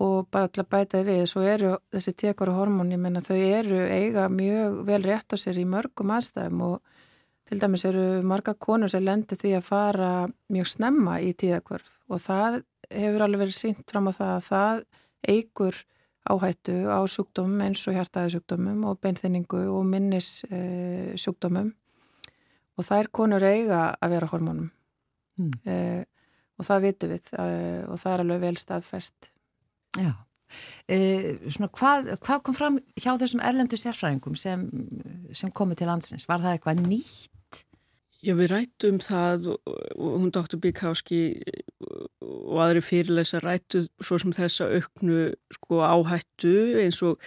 [0.05, 3.39] Og bara til að bæta því við, svo eru þessi tíðakvörf hormón, ég menna þau
[3.39, 6.94] eru eiga mjög vel rétt á sér í mörgum aðstæðum og
[7.49, 10.13] til dæmis eru marga konur sem lendir því að fara
[10.53, 14.85] mjög snemma í tíðakvörf og það hefur alveg verið sínt fram á það að það
[15.35, 15.81] eigur
[16.25, 21.73] áhættu á sjúkdómum eins og hjartaðisjúkdómum og beinþinningu og minnis e, sjúkdómum
[22.75, 24.71] og þær konur eiga að vera hormónum
[25.35, 25.51] Mm.
[25.67, 26.05] e,
[26.55, 27.47] og það vitum við e,
[27.91, 29.31] og það er alveg vel staðfest.
[29.99, 30.13] Já.
[30.85, 30.99] E,
[31.49, 34.67] svona, hvað, hvað kom fram hjá þessum erlendu sérfræðingum sem,
[35.33, 36.29] sem komið til landsins?
[36.29, 37.31] Var það eitthvað nýtt?
[38.25, 40.57] Já, við rættum það og, hún Dr.
[40.61, 41.21] Bíkáski
[41.85, 47.21] og aðri fyrirlesa rættu svo sem þessa auknu sko, áhættu eins og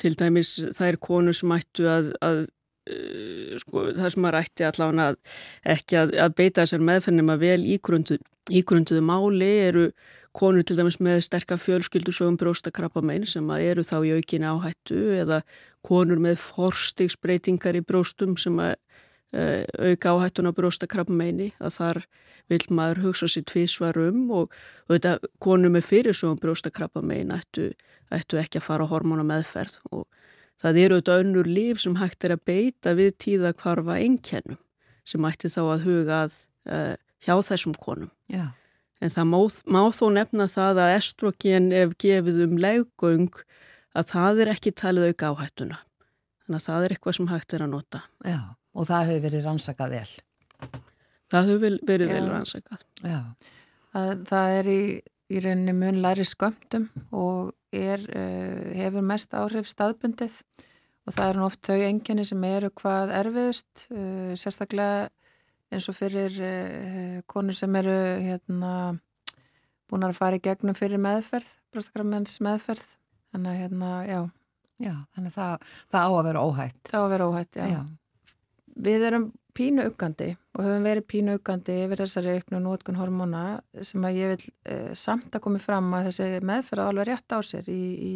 [0.00, 4.68] til dæmis það er konu sem ættu að, að uh, sko, það sem maður ætti
[4.68, 5.20] allavega að
[5.76, 8.18] ekki að, að beita þessar meðfennum að vel ígrundu,
[8.62, 9.86] ígrunduðu máli eru
[10.36, 15.40] konur til dæmis með sterkar fjölskyldusögum bróstakrappamein sem eru þá í aukin áhættu eða
[15.86, 18.74] konur með forstigsbreytingar í bróstum sem að
[19.32, 22.02] uh, auka áhættun á bróstakrappameini að þar
[22.52, 24.52] vil maður hugsa sér tvísvar um og,
[24.86, 27.72] og þetta konur með fyrirsögum bróstakrappamein ættu,
[28.12, 30.06] ættu ekki að fara á hormóna meðferð og
[30.56, 34.60] Það eru auðvitað önnur líf sem hægt er að beita við tíða hvarfa einkennum
[35.06, 36.38] sem ætti þá að huga að,
[36.72, 38.08] uh, hjá þessum konum.
[38.32, 38.48] Já.
[39.04, 39.40] En það má,
[39.76, 43.42] má þó nefna það að estrogen ef gefið um leggöng
[43.96, 45.80] að það er ekki talið auka áhættuna.
[46.46, 48.00] Þannig að það er eitthvað sem hægt er að nota.
[48.24, 48.40] Já,
[48.76, 50.08] og það hefur verið rannsakað vel.
[51.26, 52.14] Það hefur verið Já.
[52.14, 52.86] vel rannsakað.
[53.02, 53.20] Já.
[53.96, 54.80] Það, það er í,
[55.32, 60.38] í rauninni mun læri skömmtum og er, uh, hefur mest áhrif staðbundið
[61.06, 65.08] og það eru oft þau enginni sem eru hvað erfiðust, uh, sérstaklega
[65.74, 68.72] eins og fyrir uh, konur sem eru hérna,
[69.90, 72.86] búin að fara í gegnum fyrir meðferð, brostakramens meðferð.
[73.34, 74.20] Þannig að hérna, já,
[74.76, 76.80] Já, þannig að það, það á að vera óhætt.
[76.90, 77.66] það á að vera óhætt, já.
[77.72, 77.78] Já.
[78.86, 79.22] Við erum
[79.56, 83.44] pínu uggandi og höfum verið pínu uggandi yfir þessari auknu nótkun hormóna
[83.80, 87.40] sem að ég vil eh, samt að komi fram að þessi meðferð alveg rétt á
[87.40, 88.14] sér í, í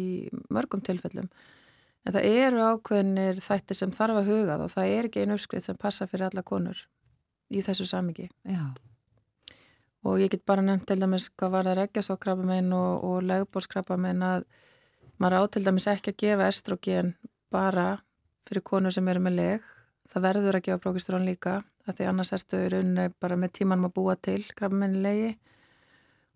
[0.53, 1.31] mörgum tilfellum.
[2.05, 5.65] En það eru ákveðinir þættir sem þarf að hugað og það er ekki einu uppskrið
[5.65, 6.85] sem passa fyrir alla konur
[7.51, 8.29] í þessu samingi.
[8.47, 8.71] Já.
[10.03, 14.47] og ég get bara nefnt til dæmis hvað var það reggjasókrabbamein og, og legbólskrabbamein að
[15.21, 17.13] maður á til dæmis ekki að gefa estrogen
[17.53, 17.99] bara
[18.49, 19.67] fyrir konur sem eru með leg
[20.09, 23.91] það verður að gefa prókistrón líka af því annars ertu í rauninni bara með tímanum
[23.91, 25.35] að búa til krabbamein legi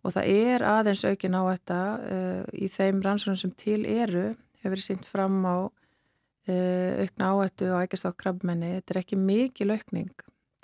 [0.05, 4.27] og það er aðeins aukin á þetta uh, í þeim rannsóknum sem til eru
[4.61, 9.19] hefur verið sínt fram á uh, aukna áhættu og ægist á krabbmenni þetta er ekki
[9.19, 10.13] mikil aukning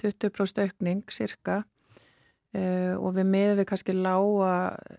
[0.01, 4.55] 20% aukning cirka uh, og við miðum við kannski lága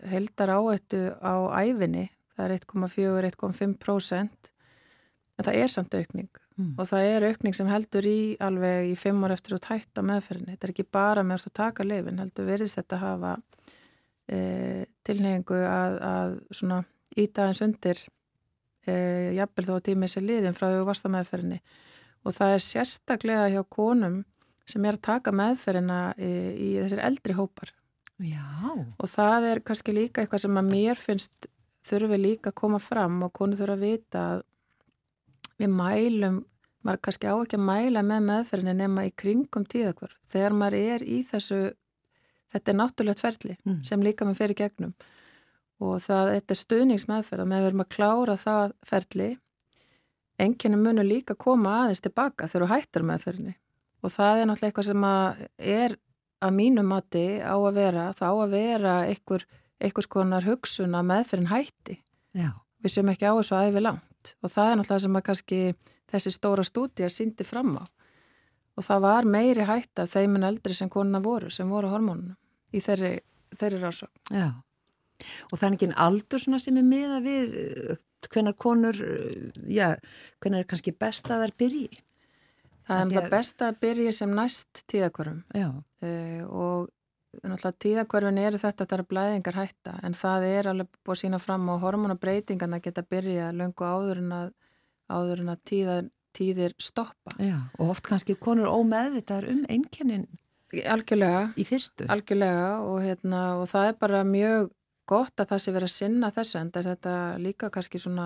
[0.09, 4.53] heldar áhættu á æfinni það er 1,4-1,5%
[5.33, 6.31] en það er samt aukning.
[6.53, 6.75] Mm.
[6.77, 10.53] og það er aukning sem heldur í alveg í fimm ár eftir að tætta meðferðinni.
[10.53, 13.31] Þetta er ekki bara með að taka lifin heldur verðist þetta hafa
[14.29, 14.37] e,
[15.01, 16.77] tilhengu að, að svona
[17.17, 18.03] íta eins undir
[18.85, 18.93] e,
[19.39, 21.59] jafnvel þó að tímið sér liðin frá því að vasta meðferðinni.
[22.21, 24.21] Og það er sérstaklega hjá konum
[24.69, 27.73] sem er að taka meðferðina í, í þessir eldri hópar
[28.23, 28.45] Já,
[29.01, 31.47] og það er kannski líka eitthvað sem að mér finnst
[31.83, 34.43] þurfi líka að koma fram og konu þurfa að vita að
[35.59, 36.37] við mælum,
[36.85, 40.15] maður kannski á ekki að mæla með meðferðinni nema í kringum tíðakvörf.
[40.31, 41.59] Þegar maður er í þessu,
[42.53, 43.83] þetta er náttúrulegt ferli Mm.
[43.85, 44.93] sem líka maður fyrir gegnum
[45.83, 49.29] og það, þetta er stuðningsmeðferð og með verðum að klára það ferli
[50.39, 53.55] enginni munu líka koma aðeins tilbaka þegar þú hættir meðferðinni
[54.03, 55.97] og það er náttúrulega eitthvað sem að er
[56.43, 59.47] að mínu mati á að vera, það á að vera einhver,
[59.79, 61.97] einhvers konar hugsun að meðferðin hætti
[62.35, 62.49] já,
[62.83, 65.61] við sem ekki á þessu æfi langt og það er náttúrulega sem að kannski
[66.13, 67.83] þessi stóra stúdíar síndi fram á
[68.73, 72.37] og það var meiri hætta þeim en eldri sem konuna voru, sem voru hormónunum
[72.73, 73.19] í þeirri,
[73.53, 74.13] þeirri rásök.
[74.33, 74.49] já.
[75.51, 77.53] Og það er ekki en aldur sem er miða við
[78.33, 79.93] hvenar konur, uh, já,
[80.41, 82.01] hvenar er kannski best að þær byrji?
[82.87, 86.89] Það er náttúrulega að- best að byrja sem næst tíðakvörum Já, uh, og
[87.43, 91.39] náttúrulega tíðakvörfin eru þetta þar að blæðingar hætta en það er alveg búið að sína
[91.41, 94.51] fram og hormonabreitingarna geta byrja löngu áður en að,
[95.09, 95.97] áður en að tíða,
[96.33, 97.31] tíðir stoppa.
[97.39, 97.57] já.
[97.79, 100.27] Og oft kannski konur ómeðvitaðar um einkennin
[100.73, 102.07] Algjörlega, í fyrstu.
[102.09, 104.71] algjörlega og, hérna, og það er bara mjög
[105.05, 108.25] gott að það sé verið að sinna þessu en þetta líka kannski svona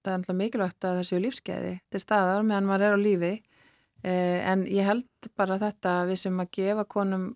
[0.00, 4.38] það er alltaf mikilvægt að þessu lífskeiði til staðar meðan maður er á lífi eh,
[4.50, 7.26] en ég held bara þetta við sem að gefa konum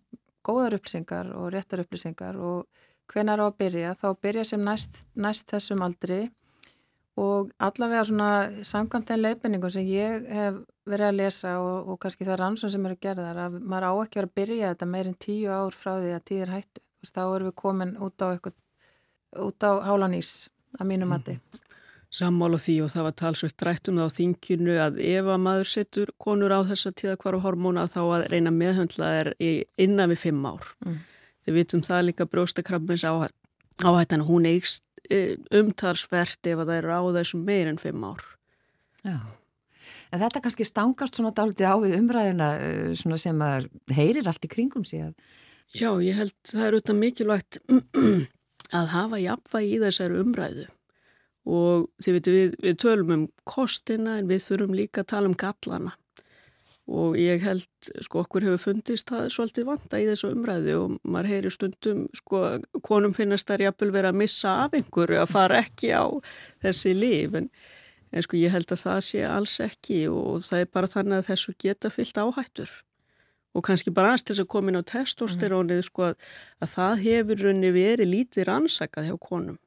[0.45, 2.67] góðar upplýsingar og réttar upplýsingar og
[3.13, 6.27] hvenar á að byrja þá byrja sem næst, næst þessum aldri
[7.21, 8.31] og allavega svona
[8.67, 12.89] samkvæmt þeim leifinningum sem ég hef verið að lesa og, og kannski það rannsón sem
[12.89, 16.11] eru gerðar að maður á ekki verið að byrja þetta meirinn tíu ár frá því
[16.17, 16.83] að tíðir hættu.
[17.05, 18.57] Þá erum við komin út á, eitthvað,
[19.45, 20.33] út á hálanís
[20.79, 21.37] að mínu mati.
[22.15, 26.13] Sammála því og það var talsvögt drættum það á þinginu að ef að maður setur
[26.23, 30.69] konur á þessa tíðakvaru hormóna þá að reyna meðhöndla er innan við fimm ár.
[30.85, 31.01] Mm.
[31.45, 37.03] Þið vitum það líka brjóstakrabbins áhættan, hún eigst e, umtalsvert ef að það eru á
[37.19, 38.23] þessum meir en fimm ár.
[39.03, 39.19] Já.
[40.15, 44.47] En þetta kannski stangast svona dálítið á við umræðina uh, svona sem að heyrir allt
[44.47, 45.13] í kringum að
[45.75, 47.59] Já, ég held það er auðvitað mikilvægt
[48.79, 50.69] að hafa jafnvægi í þessari umræðu
[51.45, 55.37] og þið veitum við, við tölum um kostina en við þurfum líka að tala um
[55.39, 55.95] gallana.
[56.85, 57.69] Og ég held,
[58.05, 62.43] sko, okkur hefur fundist það svolítið vanda í þessu umræðu og maður heyri stundum, sko,
[62.85, 66.05] konum finnast þar jafnvel verið að missa af einhverju að fara ekki á
[66.65, 67.49] þessi líf en,
[68.13, 71.31] en sko ég held að það sé alls ekki og það er bara þannig að
[71.31, 72.77] þessu geta fyllt áhættur.
[73.55, 76.17] Og kannski bara aðeins til þess að koma inn á testosterónið sko að,
[76.61, 79.61] að það hefur raunni verið lítið rannsakað hjá konum.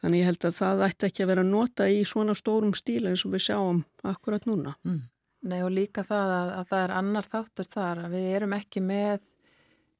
[0.00, 3.02] Þannig ég held að það ætti ekki að vera að nota í svona stórum stíl
[3.10, 4.76] eins og við sjáum akkurat núna.
[4.84, 5.00] mm.
[5.40, 8.80] Nei og líka það að, að það er annar þáttur þar að við erum ekki
[8.84, 9.22] með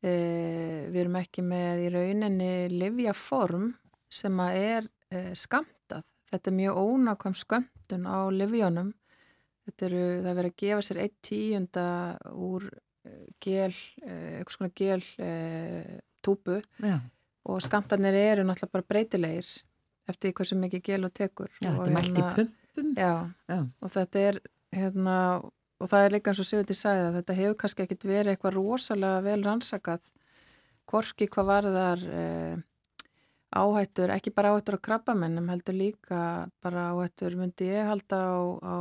[0.05, 0.13] e,
[0.93, 3.71] við erum ekki með í rauninni livjaform
[4.13, 6.05] sem að er e, skamtað.
[6.31, 8.93] Þetta er mjög ónákvæm skömmtun á livjónum.
[9.65, 11.87] Þetta eru, það verður að gefa sér eitt tíunda
[12.37, 13.73] úr e, gel,
[14.05, 15.33] e, eitthvað svona gel e,
[16.21, 16.99] túpu Já,
[17.49, 19.49] og skamtarnir eru náttúrulega bara breytilegir
[20.13, 21.51] eftir hversu mikið gel og tekur.
[21.63, 22.95] já og þetta er mælt í hérna- pumpum.
[22.97, 23.13] Já,
[23.51, 24.41] Já, og þetta er
[24.73, 25.17] hérna,
[25.81, 28.57] og það er líka eins og Sigurði sagði að þetta hefur kannski ekkit verið eitthvað
[28.59, 30.11] rosalega vel rannsakað
[30.91, 32.57] hvorki hvað varðar eh,
[33.51, 36.23] áhættur, ekki bara áhættur á krabbamennum, heldur líka
[36.63, 38.77] bara áhættur myndi ég halda á, á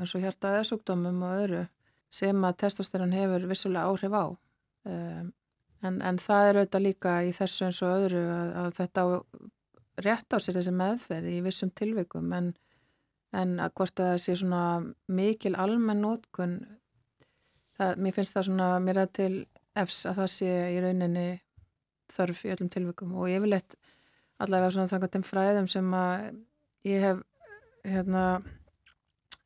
[0.00, 1.64] eins og hjarta eðsúkdómum og öðru
[2.14, 5.32] sem að testosteron hefur vissulega áhrif á um,
[5.84, 9.04] en, en það er auðvitað líka í þessu eins og öðru að, að þetta
[10.02, 12.54] rétt á sér þessi meðferð í vissum tilvikum en
[13.34, 14.64] en að hvort að það sé svona
[15.10, 16.58] mikil almenn nótkun
[17.78, 19.32] það, mér finnst það svona mér að til
[19.74, 21.28] efs að það sé í rauninni
[22.14, 23.74] þörf í öllum tilvikum og ég vil eitt
[24.42, 26.28] allavega svona þannig þeim fræðum sem að
[26.86, 27.24] ég hef
[27.84, 28.24] hérna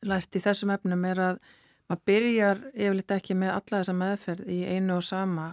[0.07, 1.41] lært í þessum efnum er að
[1.89, 5.49] maður byrjar yfirleitt ekki með alla þessa meðferð í einu og sama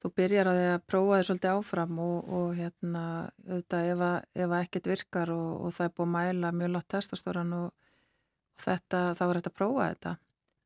[0.00, 3.04] þú byrjar á því að prófa þér svolítið áfram og, og hérna
[3.48, 6.72] auðvitað ef, að, ef að ekkert virkar og, og það er búið að mæla mjög
[6.76, 10.14] látt testastóran og, og þetta, þá er þetta að prófa þetta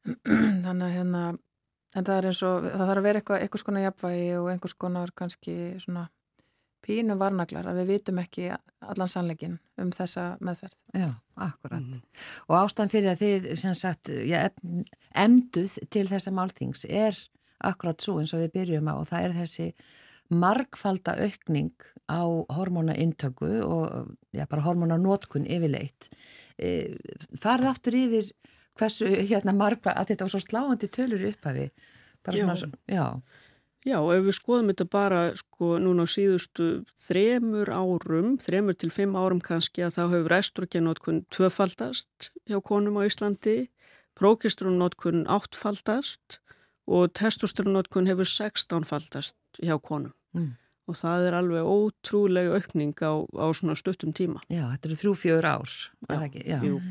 [0.67, 1.25] þannig að hérna
[1.95, 4.77] en það er eins og, það þarf að vera eitthvað einhvers konar jafnvægi og einhvers
[4.85, 6.09] konar kannski svona
[6.85, 10.75] pínu varnaglar að við vitum ekki allan sannleikin um þessa meðferð.
[10.93, 11.09] Já,
[11.47, 11.95] akkurat.
[12.51, 14.83] Og ástæðan fyrir að þið sem sagt, em-
[15.25, 17.17] emduð til þessa málþings er
[17.71, 19.69] akkurat svo eins og við byrjum á og það er þessi
[20.35, 21.73] margfalda aukning
[22.09, 22.21] á
[22.57, 26.09] hormónaintöku og já, bara hormónanótkun yfirleitt.
[26.59, 26.97] E,
[27.41, 28.31] farið aftur yfir
[28.79, 31.71] hversu hérna margfalda, að þetta var svo sláandi tölur upphafi.
[32.25, 32.33] Já.
[32.41, 33.21] svona, svo- já,
[33.85, 39.13] Já, ef við skoðum þetta bara sko núna á síðustu þremur árum, þremur til fimm
[39.13, 43.69] árum kannski að þá hefur estrogenótkun tvöfaldast hjá konum á Íslandi,
[44.17, 46.41] prókistrónótkun áttfaldast
[46.87, 50.13] og testosteronótkun hefur sextánfaldast hjá konum.
[50.37, 50.55] Mm.
[50.85, 54.43] Og það er alveg ótrúlega aukning á, á svona stuttum tíma.
[54.53, 55.77] já, þetta eru þrjú, fjögur ár,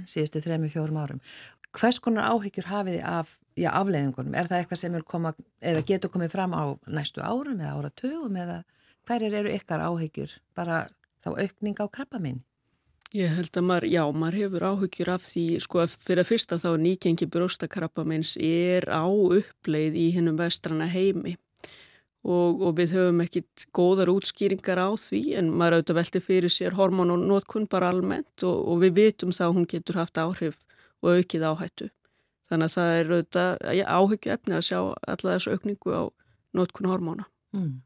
[0.10, 1.22] síðustu þremi, fjórum árum.
[1.74, 4.34] Hvers konar áhyggjur hafið þið af já, afleiðingunum?
[4.38, 8.58] Er það eitthvað sem koma, eða getur komið fram á næstu árum eða áratugum eða
[9.06, 10.36] hverjir eru ykkar áhyggjur?
[10.58, 10.88] Bara
[11.26, 12.42] þá aukning á krabba minn?
[13.14, 16.70] Ég held að maður, já, maður hefur áhyggjur af því, sko, fyrir að fyrsta þá
[16.82, 21.36] nýgengi brjóstakrabbamins er á uppleið í hinnum vestrana heimi
[22.24, 26.78] og, og við höfum ekkit góðar útskýringar á því en maður auðvitað velti fyrir sér
[26.80, 30.58] hormón og notkun bara almennt og, og við vitum þá að hún getur haft áhrif
[31.04, 31.90] og aukið áhættu.
[32.50, 36.04] Þannig að það er auðvitað já, áhyggju efni að sjá alla þessu aukningu á
[36.58, 37.30] notkun hormóna.
[37.54, 37.84] Mm.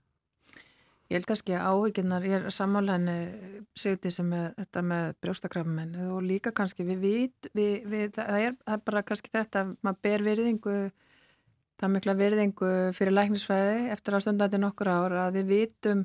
[1.07, 6.51] Ég held kannski að ég er sammálaðinni segti sem með þetta með brjóstakrafmenn og líka
[6.51, 10.73] kannski við vit, við, við, það, er, það er bara kannski þetta, maður ber virðingu,
[11.79, 16.01] það er mikla virðingu fyrir læknisfæði eftir að stundandi nokkur ár að við vitum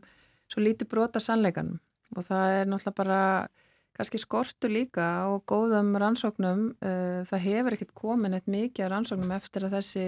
[0.47, 1.81] svo lítið brota sannleikanum.
[2.15, 3.21] Og það er náttúrulega bara
[3.99, 9.67] kannski skortu líka á góðum rannsóknum, uh, það hefur ekkert komin eitt mikið rannsóknum eftir
[9.67, 10.07] að þessi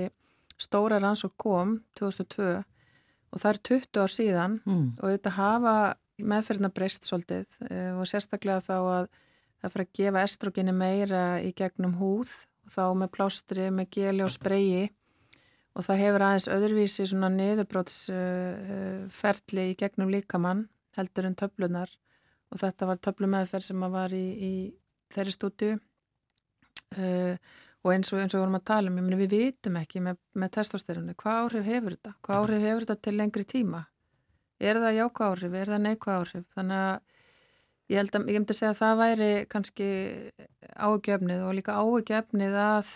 [0.55, 2.63] stóra rannsók kom 2002
[3.35, 4.89] og það er 20 ár síðan Mm.
[5.01, 5.77] og þetta hafa
[6.23, 9.09] meðferðina breyst svolítið uh, og sérstaklega þá að
[9.61, 12.31] það fyrir að gefa estrogeni meira í gegnum húð
[12.65, 14.85] og þá með plástri, með geli og spreyi.
[15.75, 21.91] Og það hefur aðeins öðruvísi svona niðurbrótsferli uh, ferli í gegnum líkamann heldur en töflunar
[22.55, 24.53] og þetta var töflu meðferð sem að var í, í
[25.17, 25.81] þeirri stúdíu.
[26.95, 27.35] Uh,
[27.85, 30.01] og eins og, eins og við vorum að tala um, ég meni við vitum ekki
[30.05, 32.15] með, með testosteronu, hvað áhrif hefur þetta?
[32.25, 33.83] Hvað áhrif hefur þetta til lengri tíma?
[34.65, 36.47] Er það jákvæð áhrif, er það neikvæð áhrif?
[36.57, 39.89] Þannig að ég held að ég myndi segja að það væri kannski
[40.73, 42.95] áhugjefnið og líka áhugjefnið að,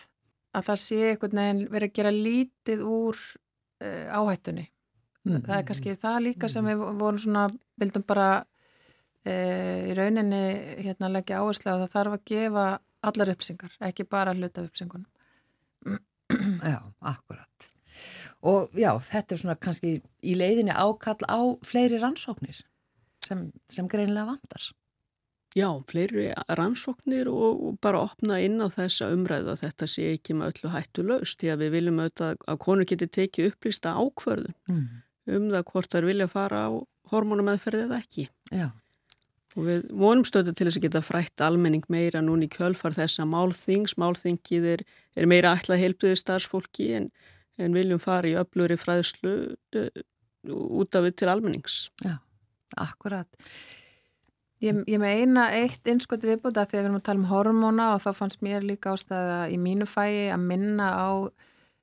[0.57, 3.21] að það sé einhvern veginn verið að gera lítið úr
[3.85, 4.69] uh, áhættunni.
[5.29, 5.43] Mm.
[5.45, 10.45] Það er kannski það líka sem við vorum svona, vildum bara uh, í rauninni
[10.87, 12.69] hérna leggja áherslu á það þarf að gefa
[13.07, 15.07] allar uppsingar, ekki bara hluta uppsingunum.
[16.63, 17.71] Já, akkurat.
[18.45, 22.61] Og já, þetta er svona kannski í leiðinni ákall á fleiri rannsóknir
[23.25, 24.67] sem, sem greinilega vandar.
[25.57, 26.29] Já, fleiri
[26.59, 30.73] rannsóknir og og bara opna inn á þessa umræðu að þetta sé ekki með öllu
[30.75, 34.85] hættu laust því að við viljum auðvitað að konur geti tekið upplýsta ákvörðun Mm.
[35.39, 36.71] um það hvort þær vilja fara á
[37.11, 38.29] hormonameðferði eða ekki.
[38.53, 38.69] Já,
[39.59, 43.27] Og við vonum stöðu til þess að geta frætt almenning meira núna í kjölfar þessa
[43.27, 43.97] málþings.
[43.99, 44.85] Málþingið er,
[45.19, 47.09] er meira ætlað heilbriðið starfsfólki en,
[47.59, 49.35] en viljum fara í öfluri fræðslu
[49.81, 49.89] uh,
[50.47, 51.81] út af við til almennings.
[52.05, 52.21] já,
[52.79, 53.29] akkurat.
[54.63, 58.01] Ég, ég með eina eitt innskoti viðbúta þegar við erum að tala um hormóna og
[58.03, 61.09] þá fannst mér líka ástæða í mínu fæi að minna á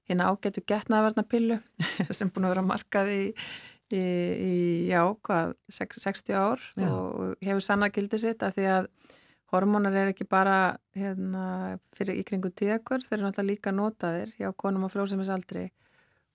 [0.09, 1.59] hérna ágætu getnaðverðnapillu
[2.17, 3.21] sem búin að vera markað í,
[3.93, 4.55] í, í
[4.89, 6.89] já, hvað, sex- 60 ár Já.
[6.89, 8.89] og hefur sanna gildi sitt að því að
[9.53, 14.49] hormónar er ekki bara hérna, fyrir í kringu tíðakvör, þeir eru náttúrulega líka notaðir hjá
[14.57, 15.69] konum á frjósemisaldri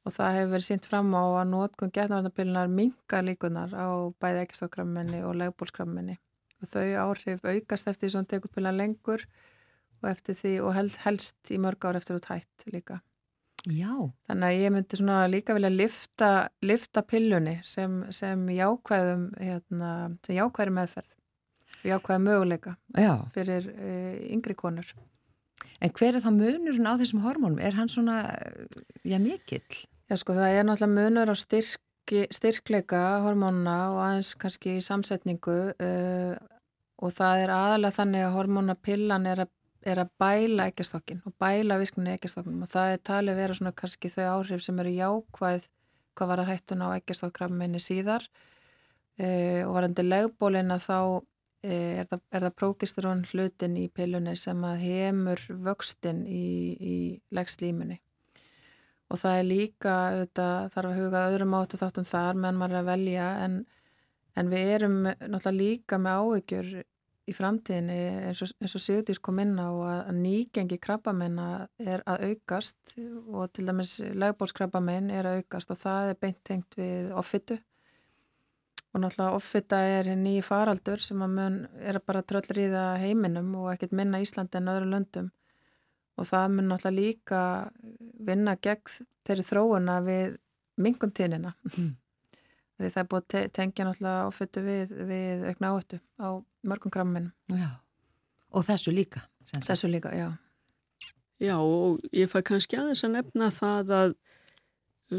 [0.07, 3.88] og það hefur verið sínt fram á að notkun getnaðverðnapillunar minka líkunar á
[4.22, 6.16] bæði ekkistokkrafmenni og legbólskrafmenni
[6.61, 9.26] og þau áhrif aukast eftir því sem tekur pillan lengur
[10.01, 13.01] og því og hel, helst í mörg ár eftir út hætt líka.
[13.68, 13.92] Já,
[14.24, 16.30] Þannig að ég myndi svona líka vilja lifta,
[16.64, 19.90] lifta pillunni sem, sem jákvæðum hérna,
[20.24, 21.11] sem jákvæðri meðferð
[21.80, 23.12] og jákvæða möguleika já.
[23.34, 23.92] fyrir e,
[24.32, 24.88] yngri konur.
[25.80, 27.61] En hver er þá munurinn á þessum hormónum?
[27.61, 28.22] Er hann svona,
[29.04, 29.84] já, mikill?
[30.11, 35.58] Já sko það er náttúrulega munur á styrki, styrkleika hormónuna og aðeins kannski í samsetningu
[35.76, 36.34] uh,
[37.00, 39.52] og það er aðalega þannig að hormónapillan er að,
[39.87, 44.11] er að bæla ekkjastokkin og bæla virkninni ekkjastokkinum og það er talið vera svona kannski
[44.12, 45.68] þau áhrif sem eru jákvæð
[46.18, 48.26] hvað var að hættuna á ekkjastokkrafminni síðar.
[49.20, 51.24] Uh, og varandi legbólina þá uh,
[51.70, 56.47] er það, það prókisterón hlutin í pillunni sem að hefur vöxtin í,
[56.81, 56.97] í
[57.37, 58.01] legslímunni.
[59.11, 62.81] Og það er líka auðvitað, þarf að huga öðrum áttu þáttum þar meðan maður er
[62.81, 63.57] að velja en,
[64.39, 66.68] en við erum náttúrulega líka með áhyggjur
[67.31, 67.97] í framtíðinni
[68.28, 72.95] eins og, og Sigurdís kom inn á að, að nýgengi krabbamenn er að aukast
[73.31, 77.61] og til dæmis legbólskrabbamenn er að aukast og það er beint tengt við offitu.
[78.91, 83.70] Og náttúrulega offita er nýji faraldur sem að mun er að bara tröllriða heiminum og
[83.76, 85.31] ekkert minna Íslandi en öðru löndum.
[86.18, 87.43] Og það mun náttúrulega líka
[88.26, 90.39] vinna gegn þeirri þróuna við
[90.81, 91.91] minguntíðnina mm.
[92.81, 96.28] því það er búið te tengja náttúrulega ofittu við, við aukna áhættu á
[96.66, 97.32] mörgum gramminum
[98.50, 100.30] og þessu líka þessu líka, já.
[101.40, 104.18] Já og ég fæ kannski aðeins að nefna það að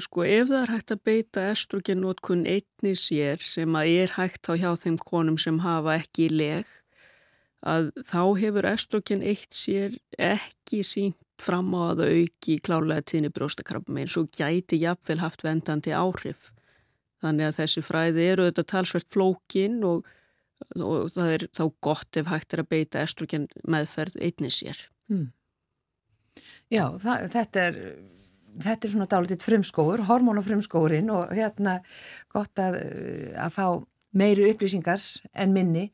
[0.06, 4.54] sko ef það er hægt að beita estrogenótkun einni sér sem að er hægt á
[4.56, 6.70] hjá þeim konum sem hafa ekki leg
[7.68, 13.92] að þá hefur estrogen eitt sér ekki sínt fram á að auki klárlega tíðni brjóstakrabba
[13.92, 16.52] með eins og gæti jafnvel haft vendandi áhrif.
[17.22, 20.06] Þannig að þessi fræði eru þetta talsvert flókin og,
[20.78, 24.80] og það er þá gott ef hægt er að beita estrogen meðferð einni sér.
[25.12, 25.30] Mm.
[26.72, 27.80] Já, það, þetta er
[28.60, 31.78] þetta er svona dálititt frumskóur, hormónafrumskóurinn og hérna
[32.32, 32.80] gott að,
[33.40, 33.66] að fá
[34.18, 35.02] meiri upplýsingar
[35.34, 35.88] en minni.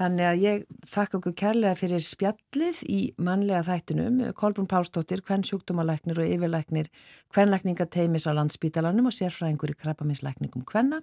[0.00, 4.20] Þannig að ég þakka okkur kærlega fyrir spjallið í mannlega þættinum.
[4.38, 6.88] Kolbrún Pálsdóttir, hvern sjúkdómalæknir og yfirlæknir,
[7.36, 11.02] hvernlækningateimis á landsbítalanum og sérfræðingur í krabbaminslækningum hvenna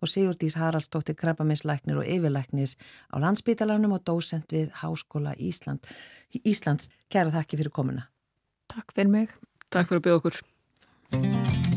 [0.00, 2.72] og Sigurdís Haraldsdóttir, krabbaminslæknir og yfirlæknir
[3.12, 5.84] á landsbítalanum og dósent við Háskóla Ísland.
[6.40, 8.08] Íslands, kæra þakki fyrir komuna.
[8.72, 9.32] Takk fyrir mig.
[9.68, 11.67] Takk fyrir að byggja okkur.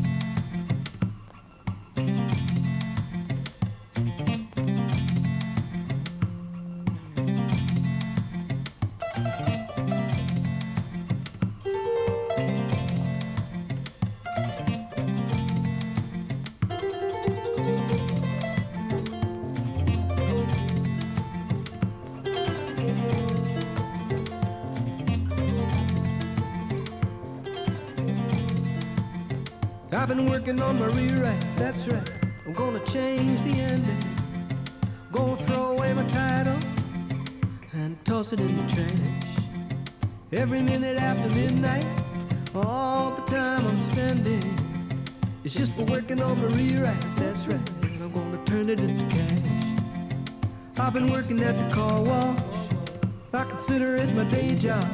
[30.02, 32.10] I've been working on my rewrite, that's right.
[32.44, 34.04] I'm gonna change the ending.
[35.12, 36.58] Gonna throw away my title
[37.72, 39.46] and toss it in the trash.
[40.32, 41.86] Every minute after midnight,
[42.52, 44.42] all the time I'm spending
[45.44, 47.70] is just for working on my rewrite, that's right.
[47.84, 49.78] I'm gonna turn it into cash.
[50.80, 52.40] I've been working at the car wash.
[53.32, 54.88] I consider it my day job.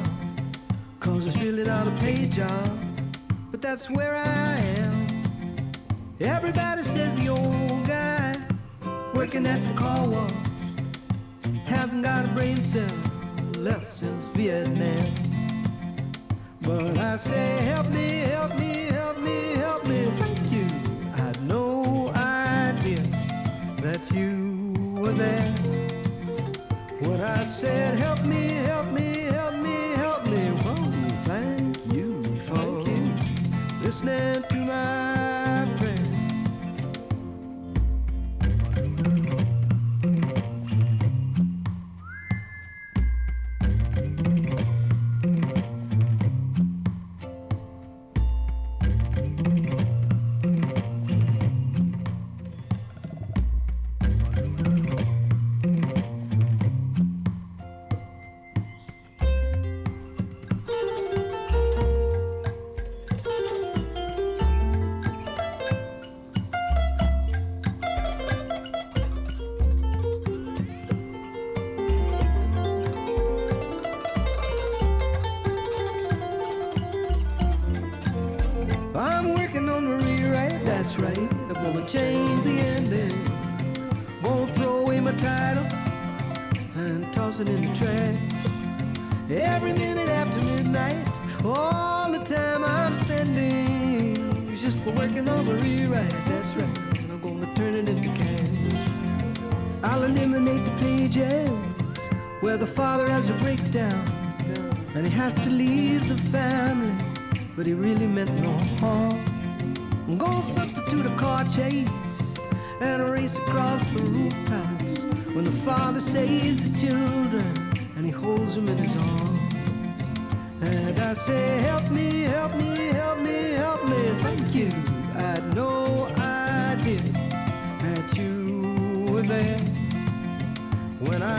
[0.99, 2.69] Cause it's really not a paid job.
[3.49, 4.88] But that's where I am.
[6.21, 8.35] Everybody says the old guy
[9.13, 10.33] working at the car wash
[11.65, 12.91] hasn't got a brain cell
[13.57, 15.13] left since Vietnam.
[16.61, 20.11] But I say, help me, help me, help me, help me.
[20.17, 20.67] Thank you.
[21.13, 23.01] I had no idea
[23.81, 25.51] that you were there.
[26.99, 30.49] When I said, help me, help me, help me, help me.
[30.63, 30.91] Whoa,
[31.23, 32.83] thank you for
[33.81, 34.48] listening to my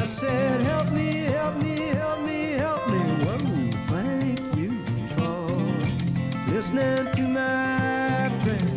[0.01, 2.99] I said, help me, help me, help me, help me.
[3.27, 3.37] Whoa,
[3.85, 4.71] thank you
[5.09, 5.47] for
[6.51, 8.69] listening to my prayer.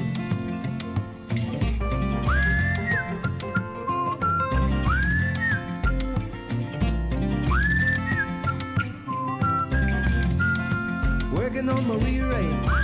[11.34, 12.83] Working on my re-rate.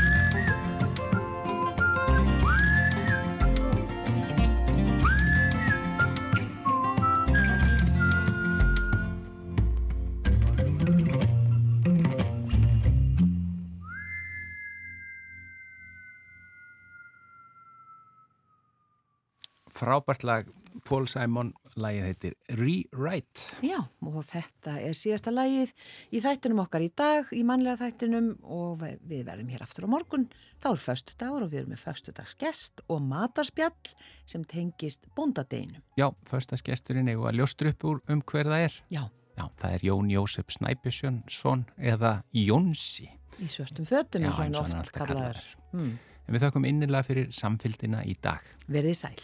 [19.90, 20.50] Frábært lag,
[20.86, 21.48] Paul Simon,
[21.80, 23.42] lagið heitir Rewrite.
[23.66, 25.72] Já, og þetta er síðasta lagið
[26.14, 30.28] í þættunum okkar í dag, í mannlega þættunum og við- verðum hér aftur á morgun.
[30.62, 33.96] Þá er föstu dagur og við erum með föstu dagsgest og matarspjall
[34.28, 35.82] sem tengist bóndadeinum.
[35.98, 38.74] Já, förstaskesturinn eigum að ljóstur upp úr um hver það er.
[38.92, 39.10] Já,
[39.40, 43.10] Já, það er Jón Jósef Snæbjörnsson eða Jónsi.
[43.40, 45.42] í svörstum fötum Já, eins og hann er oft kallaður.
[45.74, 45.98] Mm.
[46.28, 48.42] En við þökkum innilega fyrir samfylgdina í dag.
[48.70, 49.16] Verðið sæl.